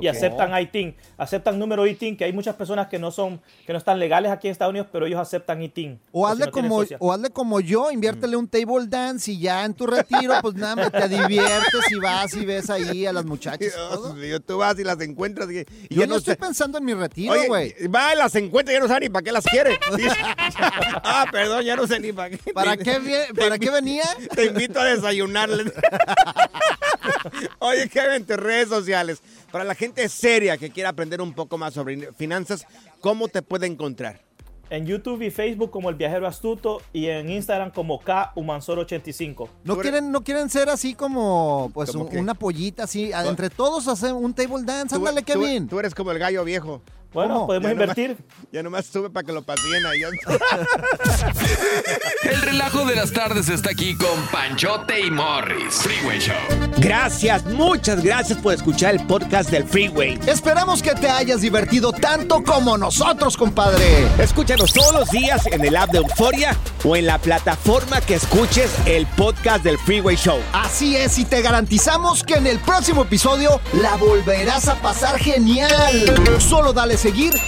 Y 0.00 0.08
aceptan 0.08 0.56
ITIN, 0.60 0.94
aceptan 1.18 1.58
número 1.58 1.86
ITIN, 1.86 2.16
que 2.16 2.24
hay 2.24 2.32
muchas 2.32 2.54
personas 2.56 2.88
que 2.88 2.98
no 2.98 3.10
son, 3.10 3.40
que 3.66 3.72
no 3.72 3.78
están 3.78 3.98
legales 3.98 4.30
aquí 4.30 4.48
en 4.48 4.52
Estados 4.52 4.70
Unidos, 4.70 4.88
pero 4.92 5.06
ellos 5.06 5.18
aceptan 5.20 5.62
ITIN. 5.62 5.98
O 6.12 6.26
si 6.26 6.32
hazle, 6.32 6.46
no 6.46 6.52
como, 6.52 6.84
o 6.98 7.12
hazle 7.12 7.30
como 7.30 7.60
yo, 7.60 7.90
inviértele 7.90 8.36
un 8.36 8.48
table 8.48 8.86
dance 8.88 9.30
y 9.32 9.38
ya 9.40 9.64
en 9.64 9.74
tu 9.74 9.86
retiro, 9.86 10.34
pues 10.42 10.54
nada, 10.54 10.76
más 10.76 10.92
te 10.92 11.08
diviertes 11.08 11.90
y 11.90 11.94
vas 11.96 12.34
y 12.34 12.44
ves 12.44 12.70
ahí 12.70 13.06
a 13.06 13.12
las 13.12 13.24
muchachas. 13.24 13.58
Dios 13.74 14.14
mío, 14.14 14.40
tú 14.40 14.58
vas 14.58 14.78
y 14.78 14.84
las 14.84 15.00
encuentras 15.00 15.50
y, 15.50 15.58
y 15.88 15.94
Yo 15.94 16.00
ya 16.02 16.06
no 16.06 16.16
estoy 16.16 16.34
sé- 16.34 16.40
pensando 16.40 16.78
en 16.78 16.84
mi 16.84 16.94
retiro, 16.94 17.34
güey. 17.46 17.74
va 17.88 18.14
y 18.14 18.18
las 18.18 18.34
encuentra 18.34 18.72
y 18.72 18.76
ya 18.76 18.80
no 18.80 18.88
sabe 18.88 19.00
ni 19.00 19.08
para 19.08 19.22
qué 19.24 19.32
las 19.32 19.44
quiere. 19.44 19.78
ah, 21.02 21.26
perdón, 21.30 21.64
ya 21.64 21.76
no 21.76 21.86
sé 21.86 22.00
ni 22.00 22.12
para 22.12 22.30
qué. 22.30 22.52
¿Para 22.52 22.76
qué, 22.76 23.26
¿Para 23.36 23.58
qué 23.58 23.70
venía? 23.70 24.04
Te 24.34 24.46
invito 24.46 24.80
a 24.80 24.84
desayunarle. 24.84 25.72
Oye, 27.58 27.88
Kevin, 27.88 28.24
tus 28.24 28.36
redes 28.36 28.68
sociales. 28.68 29.20
Para 29.56 29.64
la 29.64 29.74
gente 29.74 30.06
seria 30.10 30.58
que 30.58 30.68
quiera 30.68 30.90
aprender 30.90 31.22
un 31.22 31.32
poco 31.32 31.56
más 31.56 31.72
sobre 31.72 32.12
finanzas, 32.12 32.66
¿cómo 33.00 33.26
te 33.26 33.40
puede 33.40 33.66
encontrar? 33.66 34.20
En 34.68 34.84
YouTube 34.84 35.22
y 35.22 35.30
Facebook 35.30 35.70
como 35.70 35.88
El 35.88 35.94
Viajero 35.94 36.26
Astuto 36.26 36.82
y 36.92 37.06
en 37.06 37.30
Instagram 37.30 37.70
como 37.70 37.98
K 37.98 38.34
Humansor85. 38.36 39.48
¿No 39.64 39.78
quieren, 39.78 40.12
¿No 40.12 40.22
quieren 40.22 40.50
ser 40.50 40.68
así 40.68 40.92
como 40.92 41.70
pues 41.72 41.94
una 41.94 42.34
pollita 42.34 42.84
así? 42.84 43.10
Entre 43.14 43.48
todos 43.48 43.88
hacer 43.88 44.12
un 44.12 44.34
table 44.34 44.62
dance. 44.62 44.94
Ándale, 44.94 45.22
Tú- 45.22 45.40
Kevin. 45.40 45.66
Tú, 45.68 45.78
eres 45.80 45.94
como 45.94 46.10
el 46.12 46.18
gallo 46.18 46.44
viejo. 46.44 46.82
Bueno, 47.16 47.46
podemos 47.46 47.68
Ya 47.68 47.72
invertir. 47.72 48.10
Nomás, 48.10 48.26
ya 48.52 48.62
nomás 48.62 48.84
sube 48.84 49.08
para 49.08 49.24
que 49.24 49.32
lo 49.32 49.42
pasen 49.42 49.86
ahí. 49.86 50.02
El 52.24 52.42
relajo 52.42 52.84
de 52.84 52.94
las 52.94 53.10
tardes 53.10 53.48
está 53.48 53.70
aquí 53.70 53.96
con 53.96 54.20
Panchote 54.30 55.00
y 55.00 55.10
Morris. 55.10 55.76
Freeway 55.76 56.18
Show. 56.18 56.36
Gracias, 56.76 57.46
muchas 57.46 58.04
gracias 58.04 58.38
por 58.38 58.52
escuchar 58.52 58.96
el 58.96 59.06
podcast 59.06 59.50
del 59.50 59.64
Freeway. 59.64 60.20
Esperamos 60.26 60.82
que 60.82 60.94
te 60.94 61.08
hayas 61.08 61.40
divertido 61.40 61.90
tanto 61.90 62.44
como 62.44 62.76
nosotros, 62.76 63.38
compadre. 63.38 64.06
Escúchanos 64.18 64.74
todos 64.74 64.92
los 64.92 65.10
días 65.10 65.46
en 65.46 65.64
el 65.64 65.74
app 65.74 65.92
de 65.92 65.98
Euforia 65.98 66.54
o 66.84 66.96
en 66.96 67.06
la 67.06 67.16
plataforma 67.16 68.02
que 68.02 68.16
escuches 68.16 68.70
el 68.84 69.06
podcast 69.06 69.64
del 69.64 69.78
Freeway 69.78 70.16
Show. 70.16 70.38
Así 70.52 70.96
es, 70.96 71.18
y 71.18 71.24
te 71.24 71.40
garantizamos 71.40 72.22
que 72.22 72.34
en 72.34 72.46
el 72.46 72.58
próximo 72.58 73.04
episodio 73.04 73.58
la 73.72 73.96
volverás 73.96 74.68
a 74.68 74.74
pasar 74.82 75.18
genial. 75.18 76.14
Solo 76.40 76.74
dale 76.74 76.98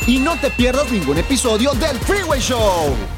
y 0.06 0.20
no 0.20 0.38
te 0.38 0.50
pierdas 0.50 0.90
ningún 0.92 1.18
episodio 1.18 1.72
del 1.74 1.98
Freeway 1.98 2.40
Show. 2.40 3.17